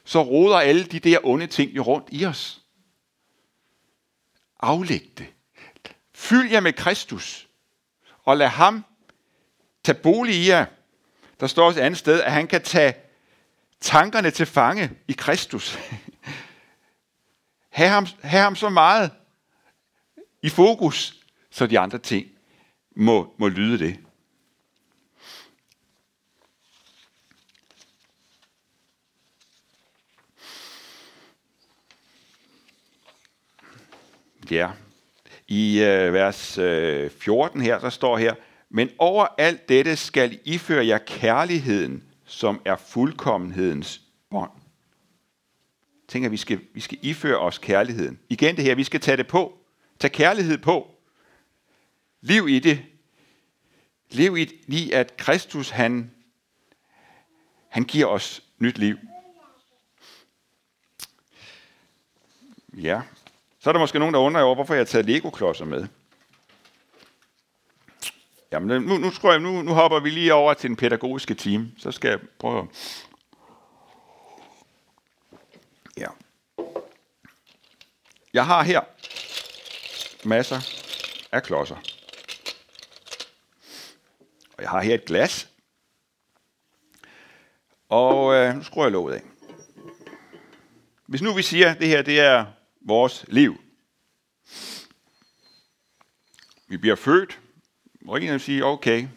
så 0.04 0.22
roder 0.22 0.58
alle 0.58 0.84
de 0.84 1.00
der 1.00 1.20
onde 1.24 1.48
ting 1.48 1.76
jo 1.76 1.82
rundt 1.82 2.08
i 2.12 2.26
os. 2.26 2.62
Aflæg 4.60 5.12
det. 5.18 5.28
Fyld 6.14 6.52
jer 6.52 6.60
med 6.60 6.74
Kristus, 6.74 7.48
og 8.24 8.38
lad 8.38 8.48
ham 8.48 8.86
tage 9.84 10.00
bolig 10.04 10.36
i 10.36 10.48
jer. 10.48 10.66
Der 11.40 11.48
står 11.48 11.66
også 11.66 11.80
et 11.80 11.84
andet 11.84 12.00
sted, 12.00 12.22
at 12.22 12.32
han 12.32 12.48
kan 12.48 12.62
tage 12.62 12.94
tankerne 13.80 14.32
til 14.32 14.46
fange 14.46 14.92
i 15.08 15.14
Kristus. 15.14 15.78
have, 17.74 17.90
ham, 17.90 18.08
have 18.22 18.44
ham 18.44 18.56
så 18.56 18.70
meget 18.70 19.12
i 20.42 20.50
fokus, 20.50 21.16
så 21.50 21.68
de 21.68 21.80
andre 21.80 21.98
ting 21.98 22.28
må, 22.96 23.34
må 23.38 23.48
lyde 23.48 23.80
det. 23.80 24.00
Ja, 34.52 34.72
i 35.48 35.82
øh, 35.82 36.14
vers 36.14 36.58
øh, 36.58 37.12
14 37.12 37.62
her, 37.62 37.80
der 37.80 37.90
står 37.90 38.18
her, 38.18 38.36
men 38.70 38.90
over 38.98 39.28
alt 39.38 39.70
dette 39.70 39.96
skal 39.96 40.34
I 40.34 40.40
iføre 40.44 40.88
jer 40.88 40.98
kærligheden, 40.98 42.04
som 42.26 42.62
er 42.66 42.76
fuldkommenhedens 42.76 44.03
tænker, 46.08 46.30
Tænker, 46.30 46.30
vi 46.30 46.38
skal, 46.38 46.62
vi 46.74 46.80
skal 46.80 46.98
iføre 47.02 47.38
os 47.38 47.58
kærligheden. 47.58 48.20
Igen 48.30 48.56
det 48.56 48.64
her, 48.64 48.76
vi 48.76 48.84
skal 48.84 49.00
tage 49.00 49.18
det 49.18 49.28
på. 49.28 49.58
Tag 50.00 50.12
kærlighed 50.12 50.58
på. 50.58 50.96
Liv 52.22 52.48
i 52.48 52.60
det. 52.60 52.82
Lev 54.10 54.38
i, 54.38 54.52
i 54.68 54.92
at 54.92 55.18
Kristus, 55.18 55.70
han, 55.70 56.12
han 57.70 57.84
giver 57.84 58.06
os 58.06 58.44
nyt 58.60 58.78
liv. 58.78 58.98
Ja. 62.74 63.02
Så 63.60 63.70
er 63.70 63.72
der 63.72 63.80
måske 63.80 64.00
nogen, 64.00 64.14
der 64.14 64.20
undrer 64.20 64.42
over, 64.42 64.56
hvorfor 64.56 64.74
jeg 64.74 64.80
har 64.80 64.86
taget 64.86 65.06
Lego-klodser 65.06 65.66
med. 65.66 65.88
Jamen, 68.52 68.82
nu, 68.82 68.98
nu, 68.98 69.10
tror 69.10 69.32
jeg, 69.32 69.42
nu, 69.42 69.62
nu 69.62 69.74
hopper 69.74 70.00
vi 70.00 70.10
lige 70.10 70.34
over 70.34 70.54
til 70.54 70.70
den 70.70 70.78
pædagogiske 70.78 71.34
team. 71.34 71.72
Så 71.78 71.92
skal 71.92 72.10
jeg 72.10 72.20
prøve 72.40 72.60
at 72.60 72.68
Jeg 78.34 78.46
har 78.46 78.64
her 78.64 78.82
masser 80.28 80.60
af 81.32 81.44
klodser. 81.44 81.76
Og 84.58 84.62
jeg 84.62 84.70
har 84.70 84.82
her 84.82 84.94
et 84.94 85.06
glas. 85.06 85.50
Og 87.90 88.34
øh, 88.34 88.56
nu 88.56 88.64
skruer 88.64 88.86
jeg 88.86 88.92
låget 88.92 89.16
af. 89.16 89.22
Hvis 91.06 91.22
nu 91.22 91.34
vi 91.34 91.42
siger, 91.42 91.72
at 91.72 91.80
det 91.80 91.88
her 91.88 92.02
det 92.02 92.20
er 92.20 92.46
vores 92.82 93.26
liv. 93.28 93.62
Vi 96.68 96.78
bliver 96.78 96.96
født, 96.96 97.40
Og 98.02 98.16
ikke 98.16 98.40
sige, 98.40 98.66
okay, 98.66 99.08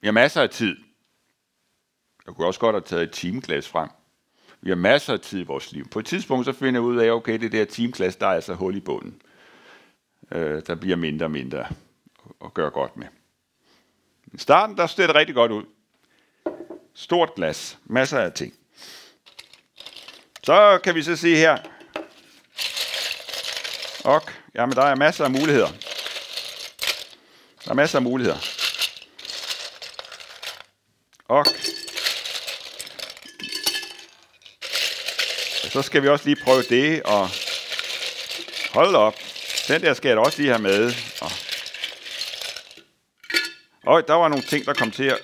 vi 0.00 0.06
har 0.06 0.12
masser 0.12 0.42
af 0.42 0.50
tid. 0.50 0.76
Jeg 2.26 2.34
kunne 2.34 2.46
også 2.46 2.60
godt 2.60 2.74
have 2.74 2.84
taget 2.84 3.02
et 3.02 3.12
timeglas 3.12 3.68
frem. 3.68 3.90
Vi 4.66 4.70
har 4.70 4.76
masser 4.76 5.12
af 5.12 5.20
tid 5.20 5.40
i 5.40 5.42
vores 5.42 5.72
liv. 5.72 5.88
På 5.88 5.98
et 5.98 6.06
tidspunkt 6.06 6.46
så 6.46 6.52
finder 6.52 6.80
jeg 6.80 6.86
ud 6.86 6.96
af, 6.96 7.10
okay, 7.10 7.40
det 7.40 7.52
der 7.52 7.64
teamklasse, 7.64 8.20
der 8.20 8.26
er 8.26 8.30
altså 8.30 8.54
hul 8.54 8.76
i 8.76 8.80
bunden. 8.80 9.22
Øh, 10.32 10.62
der 10.66 10.74
bliver 10.74 10.96
mindre 10.96 11.26
og 11.26 11.30
mindre 11.30 11.66
at 12.44 12.54
gøre 12.54 12.70
godt 12.70 12.96
med. 12.96 13.06
I 14.32 14.38
starten, 14.38 14.76
der 14.76 14.86
ser 14.86 15.06
det 15.06 15.16
rigtig 15.16 15.34
godt 15.34 15.52
ud. 15.52 15.64
Stort 16.94 17.34
glas, 17.34 17.78
masser 17.84 18.18
af 18.18 18.32
ting. 18.32 18.54
Så 20.44 20.80
kan 20.84 20.94
vi 20.94 21.02
så 21.02 21.16
se 21.16 21.36
her. 21.36 21.58
Og, 24.04 24.22
jamen 24.54 24.76
der 24.76 24.82
er 24.82 24.94
masser 24.94 25.24
af 25.24 25.30
muligheder. 25.30 25.68
Der 27.64 27.70
er 27.70 27.74
masser 27.74 27.98
af 27.98 28.02
muligheder. 28.02 28.38
Og 31.28 31.44
så 35.76 35.82
skal 35.82 36.02
vi 36.02 36.08
også 36.08 36.24
lige 36.24 36.42
prøve 36.44 36.62
det, 36.62 37.02
og 37.02 37.28
hold 38.70 38.94
op. 38.94 39.14
Den 39.68 39.82
der 39.82 39.94
skal 39.94 40.08
jeg 40.08 40.18
også 40.18 40.42
lige 40.42 40.50
have 40.50 40.62
med. 40.62 40.92
Og, 41.20 41.30
og 43.82 44.08
der 44.08 44.14
var 44.14 44.28
nogle 44.28 44.44
ting, 44.44 44.66
der 44.66 44.74
kom 44.74 44.90
til 44.90 45.04
at... 45.04 45.18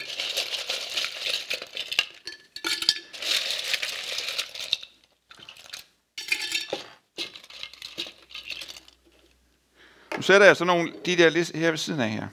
Nu 10.17 10.23
sætter 10.23 10.47
jeg 10.47 10.57
så 10.57 10.65
nogle, 10.65 10.93
de 11.07 11.17
der 11.17 11.59
her 11.59 11.71
ved 11.71 11.79
siden 11.79 12.01
af 12.01 12.11
her. 12.11 12.29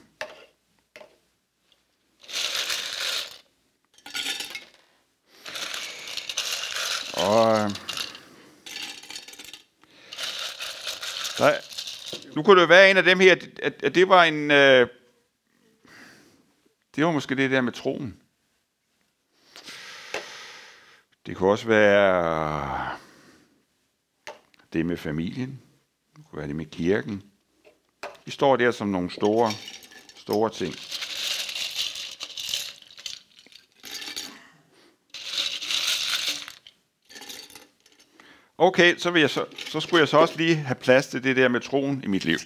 Nu 12.39 12.43
kunne 12.43 12.62
det 12.62 12.69
være 12.69 12.91
en 12.91 12.97
af 12.97 13.04
dem 13.04 13.19
her, 13.19 13.36
at, 13.63 13.84
at 13.84 13.95
det 13.95 14.10
var 14.10 14.23
en... 14.23 14.52
Øh, 14.52 14.88
det 16.95 17.06
var 17.06 17.12
måske 17.12 17.36
det 17.36 17.52
der 17.52 17.62
med 17.62 17.71
troen. 17.71 18.21
Det 21.25 21.38
kunne 21.38 21.52
også 21.52 21.67
være 21.67 22.89
det 24.73 24.86
med 24.86 24.97
familien. 24.97 25.62
Det 26.15 26.25
kunne 26.30 26.38
være 26.38 26.47
det 26.47 26.56
med 26.56 26.65
kirken. 26.65 27.23
De 28.25 28.32
står 28.32 28.56
der 28.56 28.71
som 28.71 28.88
nogle 28.88 29.12
store, 29.12 29.52
store 30.15 30.49
ting. 30.49 30.73
Okay, 38.62 38.98
så, 38.98 39.12
vil 39.12 39.19
jeg 39.19 39.30
så, 39.30 39.45
så 39.58 39.80
skulle 39.80 40.00
jeg 40.00 40.08
så 40.08 40.17
også 40.17 40.38
lige 40.38 40.56
have 40.56 40.76
plads 40.76 41.08
til 41.08 41.24
det 41.24 41.36
der 41.36 41.48
med 41.48 41.62
troen 41.62 42.04
i 42.04 42.08
mit 42.08 42.26
liv. 42.26 42.38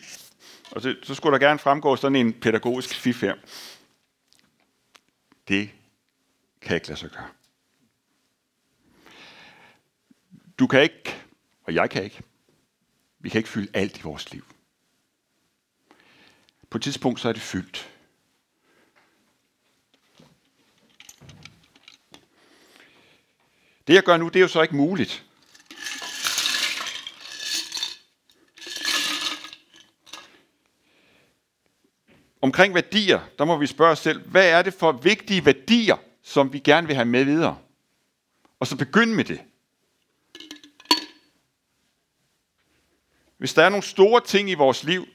Og 0.72 0.82
så, 0.82 0.96
så 1.04 1.16
skulle 1.16 1.40
der 1.40 1.46
gerne 1.48 1.60
fremgå 1.60 1.96
sådan 1.96 2.16
en 2.16 2.34
pædagogisk 2.34 2.96
fif 2.96 3.22
her. 3.22 3.36
Det 5.48 5.70
kan 6.62 6.76
ikke 6.76 6.88
lade 6.88 7.00
sig 7.00 7.10
gøre. 7.10 7.28
Du 10.60 10.68
kan 10.68 10.82
ikke, 10.82 11.16
og 11.64 11.74
jeg 11.74 11.90
kan 11.90 12.04
ikke, 12.04 12.22
vi 13.20 13.30
kan 13.30 13.40
ikke 13.40 13.50
fylde 13.50 13.72
alt 13.74 13.98
i 13.98 14.02
vores 14.02 14.32
liv. 14.32 14.46
På 16.70 16.78
et 16.78 16.84
tidspunkt 16.84 17.20
så 17.20 17.30
er 17.30 17.34
det 17.34 17.42
fyldt. 17.42 17.90
Det 23.88 23.94
jeg 23.94 24.04
gør 24.04 24.18
nu, 24.18 24.28
det 24.28 24.36
er 24.36 24.42
jo 24.42 24.48
så 24.48 24.62
ikke 24.62 24.76
muligt. 24.76 25.26
Omkring 32.44 32.74
værdier, 32.74 33.22
der 33.40 33.46
må 33.46 33.58
vi 33.58 33.68
spørge 33.68 33.92
os 33.92 34.00
selv, 34.00 34.28
hvad 34.28 34.50
er 34.50 34.62
det 34.62 34.74
for 34.74 34.92
vigtige 34.92 35.46
værdier, 35.46 35.98
som 36.24 36.54
vi 36.54 36.60
gerne 36.60 36.88
vil 36.88 36.96
have 36.96 37.06
med 37.06 37.26
videre? 37.26 37.58
Og 38.60 38.68
så 38.68 38.78
begynde 38.78 39.16
med 39.16 39.24
det. 39.24 39.42
Hvis 43.38 43.54
der 43.54 43.64
er 43.64 43.70
nogle 43.70 43.84
store 43.84 44.22
ting 44.22 44.50
i 44.50 44.54
vores 44.54 44.84
liv, 44.84 45.08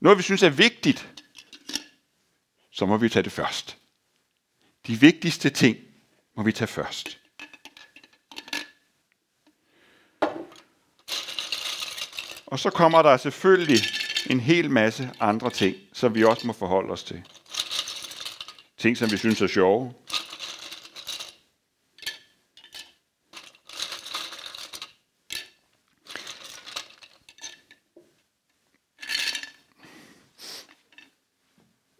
noget 0.00 0.18
vi 0.18 0.22
synes 0.22 0.42
er 0.42 0.50
vigtigt, 0.50 1.08
så 2.70 2.86
må 2.86 2.96
vi 2.96 3.08
tage 3.08 3.22
det 3.22 3.32
først. 3.32 3.78
De 4.86 5.00
vigtigste 5.00 5.50
ting 5.50 5.76
må 6.36 6.42
vi 6.42 6.52
tage 6.52 6.68
først. 6.68 7.18
Og 12.46 12.58
så 12.58 12.70
kommer 12.70 13.02
der 13.02 13.16
selvfølgelig 13.16 14.01
en 14.30 14.40
hel 14.40 14.70
masse 14.70 15.10
andre 15.20 15.50
ting, 15.50 15.76
som 15.92 16.14
vi 16.14 16.24
også 16.24 16.46
må 16.46 16.52
forholde 16.52 16.92
os 16.92 17.04
til. 17.04 17.22
Ting, 18.76 18.96
som 18.96 19.10
vi 19.10 19.16
synes 19.16 19.40
er 19.40 19.46
sjove. 19.46 19.94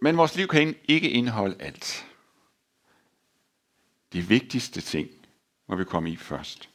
Men 0.01 0.17
vores 0.17 0.37
liv 0.37 0.49
kan 0.49 0.77
ikke 0.89 1.11
indeholde 1.11 1.57
alt. 1.63 2.07
De 4.13 4.21
vigtigste 4.21 4.81
ting 4.81 5.09
må 5.69 5.77
vi 5.77 5.85
komme 5.85 6.11
i 6.11 6.17
først. 6.17 6.69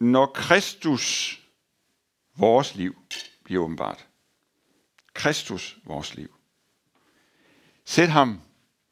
Når 0.00 0.26
Kristus 0.26 1.39
vores 2.40 2.74
liv, 2.74 3.02
bliver 3.44 3.62
åbenbart. 3.62 4.08
Kristus, 5.14 5.78
vores 5.84 6.14
liv. 6.14 6.34
Sæt 7.84 8.08
ham 8.08 8.40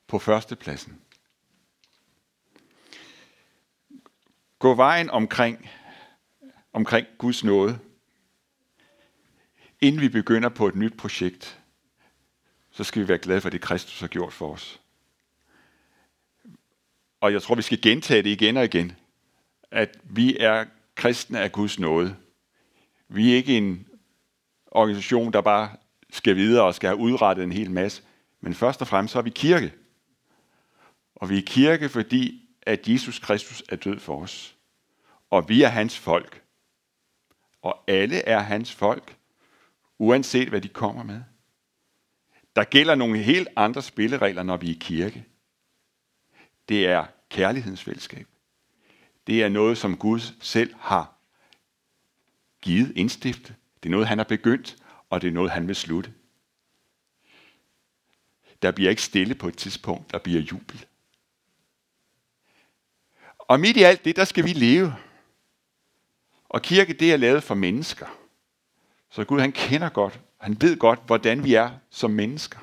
på 0.06 0.18
førstepladsen. 0.18 1.02
Gå 4.58 4.74
vejen 4.74 5.10
omkring, 5.10 5.70
omkring 6.72 7.06
Guds 7.18 7.44
nåde, 7.44 7.78
inden 9.80 10.00
vi 10.00 10.08
begynder 10.08 10.48
på 10.48 10.68
et 10.68 10.76
nyt 10.76 10.96
projekt, 10.96 11.60
så 12.70 12.84
skal 12.84 13.02
vi 13.02 13.08
være 13.08 13.18
glade 13.18 13.40
for 13.40 13.50
det, 13.50 13.60
Kristus 13.60 14.00
har 14.00 14.08
gjort 14.08 14.32
for 14.32 14.52
os. 14.52 14.80
Og 17.20 17.32
jeg 17.32 17.42
tror, 17.42 17.54
vi 17.54 17.62
skal 17.62 17.82
gentage 17.82 18.22
det 18.22 18.30
igen 18.30 18.56
og 18.56 18.64
igen, 18.64 18.96
at 19.70 19.98
vi 20.04 20.36
er 20.36 20.66
kristne 20.94 21.40
af 21.40 21.52
Guds 21.52 21.78
nåde. 21.78 22.16
Vi 23.08 23.32
er 23.32 23.36
ikke 23.36 23.56
en 23.56 23.88
organisation, 24.66 25.32
der 25.32 25.40
bare 25.40 25.70
skal 26.10 26.36
videre 26.36 26.64
og 26.64 26.74
skal 26.74 26.88
have 26.88 26.98
udrettet 26.98 27.42
en 27.42 27.52
hel 27.52 27.70
masse. 27.70 28.02
Men 28.40 28.54
først 28.54 28.80
og 28.80 28.88
fremmest 28.88 29.12
så 29.12 29.18
er 29.18 29.22
vi 29.22 29.30
kirke. 29.30 29.72
Og 31.14 31.30
vi 31.30 31.38
er 31.38 31.42
kirke, 31.46 31.88
fordi 31.88 32.48
at 32.62 32.88
Jesus 32.88 33.18
Kristus 33.18 33.62
er 33.68 33.76
død 33.76 33.98
for 33.98 34.22
os. 34.22 34.56
Og 35.30 35.48
vi 35.48 35.62
er 35.62 35.68
hans 35.68 35.98
folk. 35.98 36.42
Og 37.62 37.84
alle 37.86 38.16
er 38.16 38.38
hans 38.38 38.72
folk, 38.72 39.16
uanset 39.98 40.48
hvad 40.48 40.60
de 40.60 40.68
kommer 40.68 41.02
med. 41.02 41.22
Der 42.56 42.64
gælder 42.64 42.94
nogle 42.94 43.18
helt 43.18 43.48
andre 43.56 43.82
spilleregler, 43.82 44.42
når 44.42 44.56
vi 44.56 44.70
er 44.70 44.78
kirke. 44.80 45.24
Det 46.68 46.86
er 46.86 47.06
kærlighedens 47.30 47.84
fællesskab. 47.84 48.26
Det 49.26 49.42
er 49.42 49.48
noget, 49.48 49.78
som 49.78 49.96
Gud 49.96 50.20
selv 50.40 50.74
har 50.78 51.17
givet, 52.60 52.92
indstifte. 52.96 53.54
Det 53.82 53.88
er 53.88 53.90
noget, 53.90 54.08
han 54.08 54.18
har 54.18 54.24
begyndt, 54.24 54.76
og 55.10 55.22
det 55.22 55.28
er 55.28 55.32
noget, 55.32 55.50
han 55.50 55.68
vil 55.68 55.76
slutte. 55.76 56.12
Der 58.62 58.70
bliver 58.70 58.90
ikke 58.90 59.02
stille 59.02 59.34
på 59.34 59.48
et 59.48 59.56
tidspunkt, 59.56 60.12
der 60.12 60.18
bliver 60.18 60.40
jubel. 60.40 60.86
Og 63.38 63.60
midt 63.60 63.76
i 63.76 63.82
alt 63.82 64.04
det, 64.04 64.16
der 64.16 64.24
skal 64.24 64.44
vi 64.44 64.52
leve. 64.52 64.94
Og 66.48 66.62
kirke, 66.62 66.92
det 66.92 67.12
er 67.12 67.16
lavet 67.16 67.42
for 67.42 67.54
mennesker. 67.54 68.06
Så 69.10 69.24
Gud, 69.24 69.40
han 69.40 69.52
kender 69.52 69.88
godt, 69.88 70.20
han 70.38 70.60
ved 70.60 70.76
godt, 70.76 71.00
hvordan 71.06 71.44
vi 71.44 71.54
er 71.54 71.70
som 71.90 72.10
mennesker. 72.10 72.58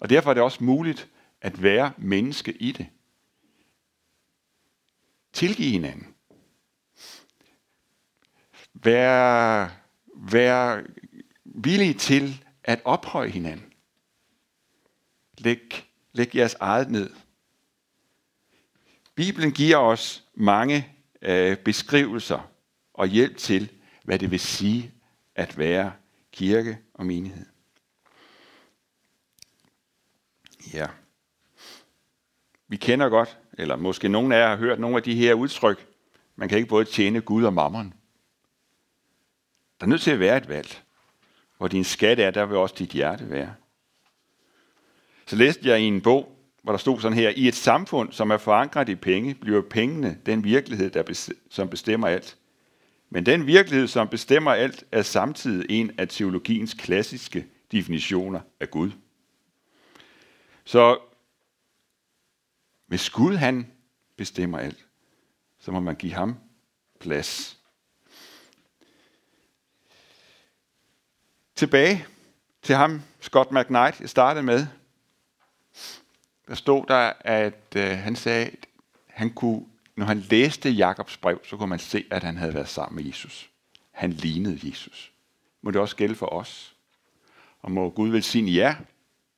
Og 0.00 0.10
derfor 0.10 0.30
er 0.30 0.34
det 0.34 0.42
også 0.42 0.64
muligt 0.64 1.08
at 1.40 1.62
være 1.62 1.92
menneske 1.96 2.52
i 2.52 2.72
det. 2.72 2.86
Tilgive 5.32 5.70
hinanden. 5.70 6.14
Vær, 8.82 9.68
vær 10.14 10.82
villig 11.44 11.98
til 11.98 12.44
at 12.64 12.80
ophøje 12.84 13.28
hinanden. 13.28 13.72
Læg, 15.38 15.88
læg 16.12 16.36
jeres 16.36 16.54
eget 16.54 16.90
ned. 16.90 17.10
Bibelen 19.14 19.52
giver 19.52 19.76
os 19.76 20.24
mange 20.34 20.88
øh, 21.22 21.56
beskrivelser 21.56 22.50
og 22.94 23.06
hjælp 23.06 23.36
til, 23.36 23.72
hvad 24.04 24.18
det 24.18 24.30
vil 24.30 24.40
sige 24.40 24.92
at 25.34 25.58
være 25.58 25.92
kirke 26.32 26.78
og 26.94 27.06
menighed. 27.06 27.46
Ja. 30.72 30.86
Vi 32.68 32.76
kender 32.76 33.08
godt, 33.08 33.38
eller 33.52 33.76
måske 33.76 34.08
nogen 34.08 34.32
af 34.32 34.38
jer 34.38 34.48
har 34.48 34.56
hørt 34.56 34.80
nogle 34.80 34.96
af 34.96 35.02
de 35.02 35.14
her 35.14 35.34
udtryk. 35.34 35.86
Man 36.36 36.48
kan 36.48 36.58
ikke 36.58 36.68
både 36.68 36.84
tjene 36.84 37.20
Gud 37.20 37.44
og 37.44 37.52
mammon. 37.52 37.94
Der 39.80 39.86
er 39.86 39.88
nødt 39.88 40.00
til 40.00 40.10
at 40.10 40.20
være 40.20 40.36
et 40.36 40.48
valg. 40.48 40.82
Hvor 41.56 41.68
din 41.68 41.84
skat 41.84 42.20
er, 42.20 42.30
der 42.30 42.46
vil 42.46 42.56
også 42.56 42.74
dit 42.78 42.90
hjerte 42.90 43.30
være. 43.30 43.54
Så 45.26 45.36
læste 45.36 45.68
jeg 45.68 45.80
i 45.80 45.84
en 45.84 46.00
bog, 46.00 46.38
hvor 46.62 46.72
der 46.72 46.78
stod 46.78 47.00
sådan 47.00 47.18
her, 47.18 47.30
i 47.36 47.48
et 47.48 47.54
samfund, 47.54 48.12
som 48.12 48.30
er 48.30 48.36
forankret 48.36 48.88
i 48.88 48.94
penge, 48.94 49.34
bliver 49.34 49.62
pengene 49.62 50.18
den 50.26 50.44
virkelighed, 50.44 50.90
der 50.90 51.32
som 51.50 51.68
bestemmer 51.68 52.08
alt. 52.08 52.38
Men 53.10 53.26
den 53.26 53.46
virkelighed, 53.46 53.88
som 53.88 54.08
bestemmer 54.08 54.50
alt, 54.52 54.84
er 54.92 55.02
samtidig 55.02 55.66
en 55.70 55.90
af 55.98 56.08
teologiens 56.08 56.74
klassiske 56.74 57.46
definitioner 57.72 58.40
af 58.60 58.70
Gud. 58.70 58.90
Så 60.64 60.98
hvis 62.86 63.10
Gud 63.10 63.34
han 63.34 63.72
bestemmer 64.16 64.58
alt, 64.58 64.86
så 65.58 65.72
må 65.72 65.80
man 65.80 65.96
give 65.96 66.12
ham 66.12 66.36
plads. 67.00 67.57
Tilbage 71.58 72.06
til 72.62 72.74
ham, 72.74 73.02
Scott 73.20 73.52
McKnight, 73.52 74.00
jeg 74.00 74.08
startede 74.08 74.44
med. 74.44 74.66
Der 76.48 76.54
stod 76.54 76.84
der, 76.88 77.12
at 77.20 77.76
øh, 77.76 77.98
han 77.98 78.16
sagde, 78.16 78.46
at 78.46 78.66
han 79.06 79.30
kunne, 79.30 79.64
når 79.96 80.06
han 80.06 80.18
læste 80.18 80.70
Jakobs 80.70 81.16
brev, 81.16 81.40
så 81.44 81.56
kunne 81.56 81.68
man 81.68 81.78
se, 81.78 82.04
at 82.10 82.22
han 82.22 82.36
havde 82.36 82.54
været 82.54 82.68
sammen 82.68 82.96
med 82.96 83.04
Jesus. 83.04 83.50
Han 83.90 84.12
lignede 84.12 84.68
Jesus. 84.68 85.12
Må 85.62 85.70
det 85.70 85.80
også 85.80 85.96
gælde 85.96 86.14
for 86.14 86.26
os? 86.26 86.74
Og 87.62 87.70
må 87.70 87.90
Gud 87.90 88.08
velsigne 88.08 88.52
jer 88.52 88.74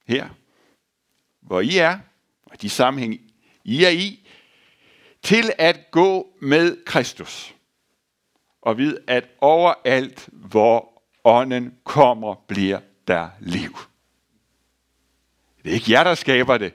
her, 0.07 0.29
hvor 1.41 1.61
I 1.61 1.79
er, 1.79 1.99
og 2.47 2.63
de 2.63 2.71
sammenhæng, 2.71 3.21
I 3.65 3.85
er 3.85 3.91
i, 3.91 4.29
til 5.23 5.53
at 5.59 5.91
gå 5.91 6.33
med 6.41 6.85
Kristus. 6.85 7.55
Og 8.63 8.79
vid, 8.79 8.97
at 9.07 9.25
overalt, 9.41 10.29
hvor 10.33 10.90
ånden 11.25 11.75
kommer, 11.85 12.35
bliver 12.35 12.81
der 13.09 13.29
liv. 13.41 13.79
Det 15.63 15.71
er 15.71 15.75
ikke 15.75 15.93
jer, 15.93 16.05
der 16.05 16.15
skaber 16.15 16.59
det. 16.59 16.75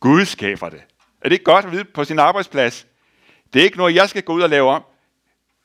Gud 0.00 0.24
skaber 0.24 0.68
det. 0.68 0.84
Er 1.20 1.28
det 1.28 1.32
ikke 1.32 1.44
godt 1.44 1.64
at 1.64 1.72
vide 1.72 1.84
på 1.84 2.04
sin 2.04 2.18
arbejdsplads? 2.18 2.86
Det 3.52 3.60
er 3.60 3.64
ikke 3.64 3.76
noget, 3.76 3.94
jeg 3.94 4.08
skal 4.08 4.22
gå 4.22 4.32
ud 4.32 4.42
og 4.42 4.50
lave 4.50 4.70
om. 4.70 4.84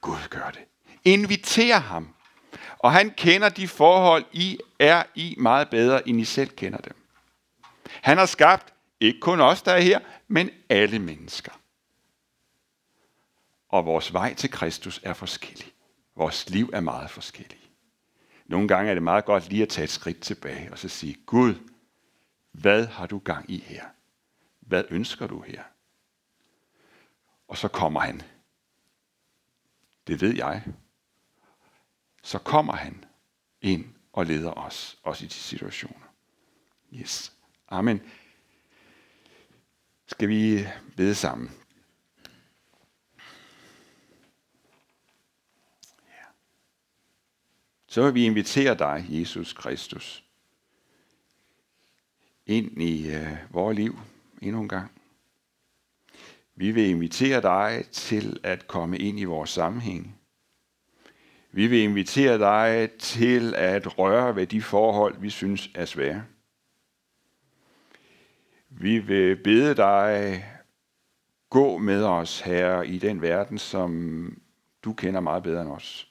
Gud 0.02 0.28
gør 0.30 0.50
det. 0.50 0.62
Inviter 1.06 1.78
ham. 1.78 2.16
Og 2.80 2.92
han 2.92 3.12
kender 3.12 3.50
de 3.50 3.68
forhold, 3.68 4.26
I 4.32 4.58
er 4.80 5.04
i 5.16 5.36
meget 5.38 5.70
bedre, 5.70 6.10
end 6.10 6.22
I 6.22 6.26
selv 6.26 6.50
kender 6.50 6.78
dem. 6.78 6.96
Han 8.02 8.18
har 8.18 8.26
skabt 8.26 8.74
ikke 9.00 9.20
kun 9.20 9.42
os, 9.42 9.62
der 9.62 9.72
er 9.72 9.82
her, 9.82 10.00
men 10.28 10.50
alle 10.70 11.00
mennesker. 11.00 11.52
Og 13.70 13.86
vores 13.86 14.14
vej 14.14 14.34
til 14.34 14.52
Kristus 14.52 15.00
er 15.04 15.14
forskellig. 15.14 15.72
Vores 16.16 16.50
liv 16.50 16.70
er 16.74 16.80
meget 16.80 17.10
forskellig. 17.10 17.69
Nogle 18.50 18.68
gange 18.68 18.90
er 18.90 18.94
det 18.94 19.04
meget 19.04 19.26
godt 19.26 19.50
lige 19.50 19.64
at 19.64 19.70
tage 19.70 19.84
et 19.84 19.90
skridt 19.90 20.22
tilbage 20.22 20.72
og 20.72 20.80
så 20.80 20.90
sige, 20.90 21.18
Gud, 21.26 21.56
hvad 22.52 22.86
har 22.86 23.08
du 23.08 23.20
gang 23.20 23.52
i 23.52 23.60
her? 23.60 23.86
Hvad 24.60 24.84
ønsker 24.90 25.28
du 25.28 25.42
her? 25.42 25.64
Og 27.48 27.58
så 27.58 27.68
kommer 27.68 28.00
han. 28.00 28.22
Det 30.08 30.22
ved 30.22 30.36
jeg. 30.36 30.64
Så 32.24 32.40
kommer 32.40 32.74
han 32.74 33.06
ind 33.62 33.86
og 34.14 34.26
leder 34.26 34.52
os, 34.52 35.00
også 35.04 35.26
i 35.26 35.28
de 35.28 35.34
situationer. 35.34 36.08
Yes. 36.94 37.34
Amen. 37.68 38.02
Skal 40.06 40.30
vi 40.30 40.68
bede 40.98 41.16
sammen? 41.16 41.52
Så 47.92 48.04
vil 48.04 48.14
vi 48.14 48.26
invitere 48.26 48.76
dig, 48.76 49.06
Jesus 49.10 49.54
Kristus, 49.54 50.24
ind 52.46 52.82
i 52.82 53.10
øh, 53.16 53.38
vores 53.50 53.76
liv 53.78 54.00
endnu 54.42 54.62
en 54.62 54.70
gang. 54.70 54.92
Vi 56.56 56.72
vil 56.72 56.90
invitere 56.90 57.42
dig 57.42 57.86
til 57.92 58.40
at 58.44 58.68
komme 58.68 58.98
ind 58.98 59.20
i 59.20 59.24
vores 59.24 59.50
sammenhæng. 59.50 60.20
Vi 61.52 61.68
vil 61.68 61.80
invitere 61.80 62.38
dig 62.38 62.92
til 63.00 63.56
at 63.56 63.98
røre 63.98 64.36
ved 64.36 64.48
de 64.48 64.62
forhold, 64.62 65.20
vi 65.20 65.30
synes 65.30 65.70
er 65.76 65.86
svære. 65.86 66.24
Vi 68.70 69.00
vil 69.00 69.44
bede 69.44 69.76
dig 69.76 70.46
gå 71.50 71.78
med 71.78 72.04
os 72.04 72.42
her 72.42 72.82
i 72.82 72.98
den 72.98 73.22
verden, 73.22 73.58
som 73.58 74.42
du 74.84 74.94
kender 74.94 75.20
meget 75.20 75.44
bedre 75.44 75.62
end 75.62 75.70
os. 75.70 76.09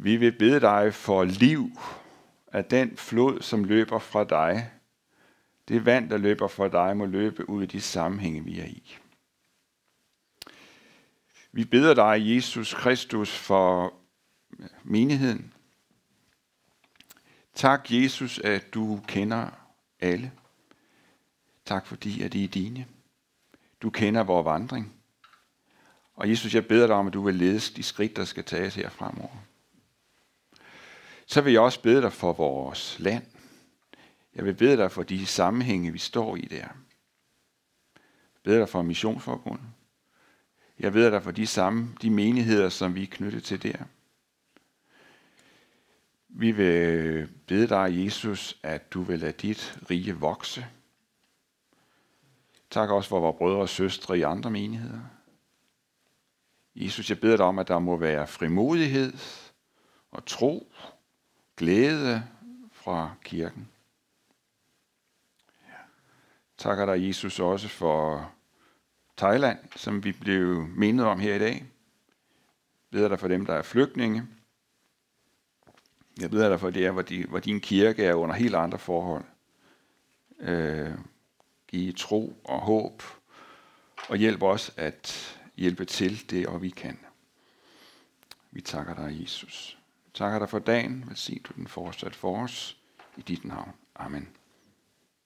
Vi 0.00 0.16
vil 0.16 0.32
bede 0.32 0.60
dig 0.60 0.94
for 0.94 1.24
liv 1.24 1.70
af 2.52 2.64
den 2.64 2.96
flod, 2.96 3.40
som 3.42 3.64
løber 3.64 3.98
fra 3.98 4.24
dig, 4.24 4.70
det 5.68 5.86
vand, 5.86 6.10
der 6.10 6.16
løber 6.16 6.48
fra 6.48 6.68
dig, 6.68 6.96
må 6.96 7.06
løbe 7.06 7.48
ud 7.48 7.62
i 7.62 7.66
de 7.66 7.80
sammenhænge, 7.80 8.44
vi 8.44 8.60
er 8.60 8.64
i. 8.64 8.96
Vi 11.52 11.64
beder 11.64 11.94
dig, 11.94 12.34
Jesus 12.34 12.74
Kristus, 12.74 13.38
for 13.38 13.94
menigheden. 14.84 15.54
Tak, 17.54 17.90
Jesus, 17.90 18.38
at 18.38 18.74
du 18.74 19.00
kender 19.06 19.50
alle. 20.00 20.32
Tak, 21.64 21.86
fordi 21.86 22.22
at 22.22 22.34
I 22.34 22.44
er 22.44 22.48
dine. 22.48 22.86
Du 23.82 23.90
kender 23.90 24.22
vores 24.22 24.44
vandring. 24.44 24.92
Og 26.14 26.30
Jesus, 26.30 26.54
jeg 26.54 26.66
beder 26.66 26.86
dig 26.86 26.96
om, 26.96 27.06
at 27.06 27.12
du 27.12 27.22
vil 27.22 27.34
lede 27.34 27.60
de 27.76 27.82
skridt, 27.82 28.16
der 28.16 28.24
skal 28.24 28.44
tages 28.44 28.74
her 28.74 28.88
fremover. 28.88 29.36
Så 31.30 31.40
vil 31.40 31.52
jeg 31.52 31.62
også 31.62 31.82
bede 31.82 32.02
dig 32.02 32.12
for 32.12 32.32
vores 32.32 32.98
land. 32.98 33.24
Jeg 34.34 34.44
vil 34.44 34.54
bede 34.54 34.76
dig 34.76 34.92
for 34.92 35.02
de 35.02 35.26
sammenhænge, 35.26 35.92
vi 35.92 35.98
står 35.98 36.36
i 36.36 36.40
der. 36.40 36.56
Jeg 36.56 38.42
beder 38.42 38.58
dig 38.58 38.68
for 38.68 38.82
missionsforbundet. 38.82 39.66
Jeg 40.78 40.92
beder 40.92 41.10
dig 41.10 41.22
for 41.22 41.30
de 41.30 41.46
samme, 41.46 41.96
de 42.02 42.10
menigheder, 42.10 42.68
som 42.68 42.94
vi 42.94 43.02
er 43.02 43.06
knyttet 43.06 43.44
til 43.44 43.62
der. 43.62 43.78
Vi 46.28 46.50
vil 46.50 47.28
bede 47.46 47.68
dig, 47.68 48.04
Jesus, 48.04 48.58
at 48.62 48.92
du 48.92 49.02
vil 49.02 49.18
lade 49.18 49.32
dit 49.32 49.78
rige 49.90 50.16
vokse. 50.16 50.66
Tak 52.70 52.90
også 52.90 53.08
for 53.08 53.20
vores 53.20 53.36
brødre 53.38 53.60
og 53.60 53.68
søstre 53.68 54.18
i 54.18 54.22
andre 54.22 54.50
menigheder. 54.50 55.00
Jesus, 56.74 57.10
jeg 57.10 57.20
beder 57.20 57.36
dig 57.36 57.46
om, 57.46 57.58
at 57.58 57.68
der 57.68 57.78
må 57.78 57.96
være 57.96 58.26
frimodighed 58.26 59.12
og 60.10 60.26
tro, 60.26 60.72
glæde 61.58 62.22
fra 62.72 63.14
kirken. 63.24 63.68
Takker 66.58 66.86
dig, 66.86 67.08
Jesus, 67.08 67.40
også 67.40 67.68
for 67.68 68.32
Thailand, 69.16 69.58
som 69.76 70.04
vi 70.04 70.12
blev 70.12 70.66
mindet 70.66 71.06
om 71.06 71.20
her 71.20 71.34
i 71.34 71.38
dag. 71.38 71.54
Jeg 71.54 71.64
beder 72.90 73.08
dig 73.08 73.20
for 73.20 73.28
dem, 73.28 73.46
der 73.46 73.54
er 73.54 73.62
flygtninge. 73.62 74.26
Jeg 76.20 76.30
beder 76.30 76.48
dig 76.48 76.60
for 76.60 76.70
det, 76.70 76.92
hvor, 76.92 77.02
de, 77.02 77.26
hvor 77.26 77.38
din 77.38 77.60
kirke 77.60 78.04
er 78.04 78.14
under 78.14 78.34
helt 78.34 78.54
andre 78.54 78.78
forhold. 78.78 79.24
Øh, 80.40 80.94
give 81.68 81.92
tro 81.92 82.40
og 82.44 82.60
håb, 82.60 83.02
og 84.08 84.16
hjælp 84.16 84.42
os 84.42 84.74
at 84.76 85.38
hjælpe 85.56 85.84
til 85.84 86.30
det, 86.30 86.46
og 86.46 86.62
vi 86.62 86.70
kan. 86.70 86.98
Vi 88.50 88.60
takker 88.60 88.94
dig, 88.94 89.22
Jesus. 89.22 89.77
Takker 90.18 90.38
dig 90.38 90.48
for 90.48 90.58
dagen. 90.58 91.04
Velsign 91.06 91.42
du 91.42 91.52
den 91.56 91.66
fortsat 91.66 92.16
for 92.16 92.42
os. 92.42 92.76
I 93.16 93.22
dit 93.22 93.44
navn. 93.44 93.72
Amen. 93.94 94.28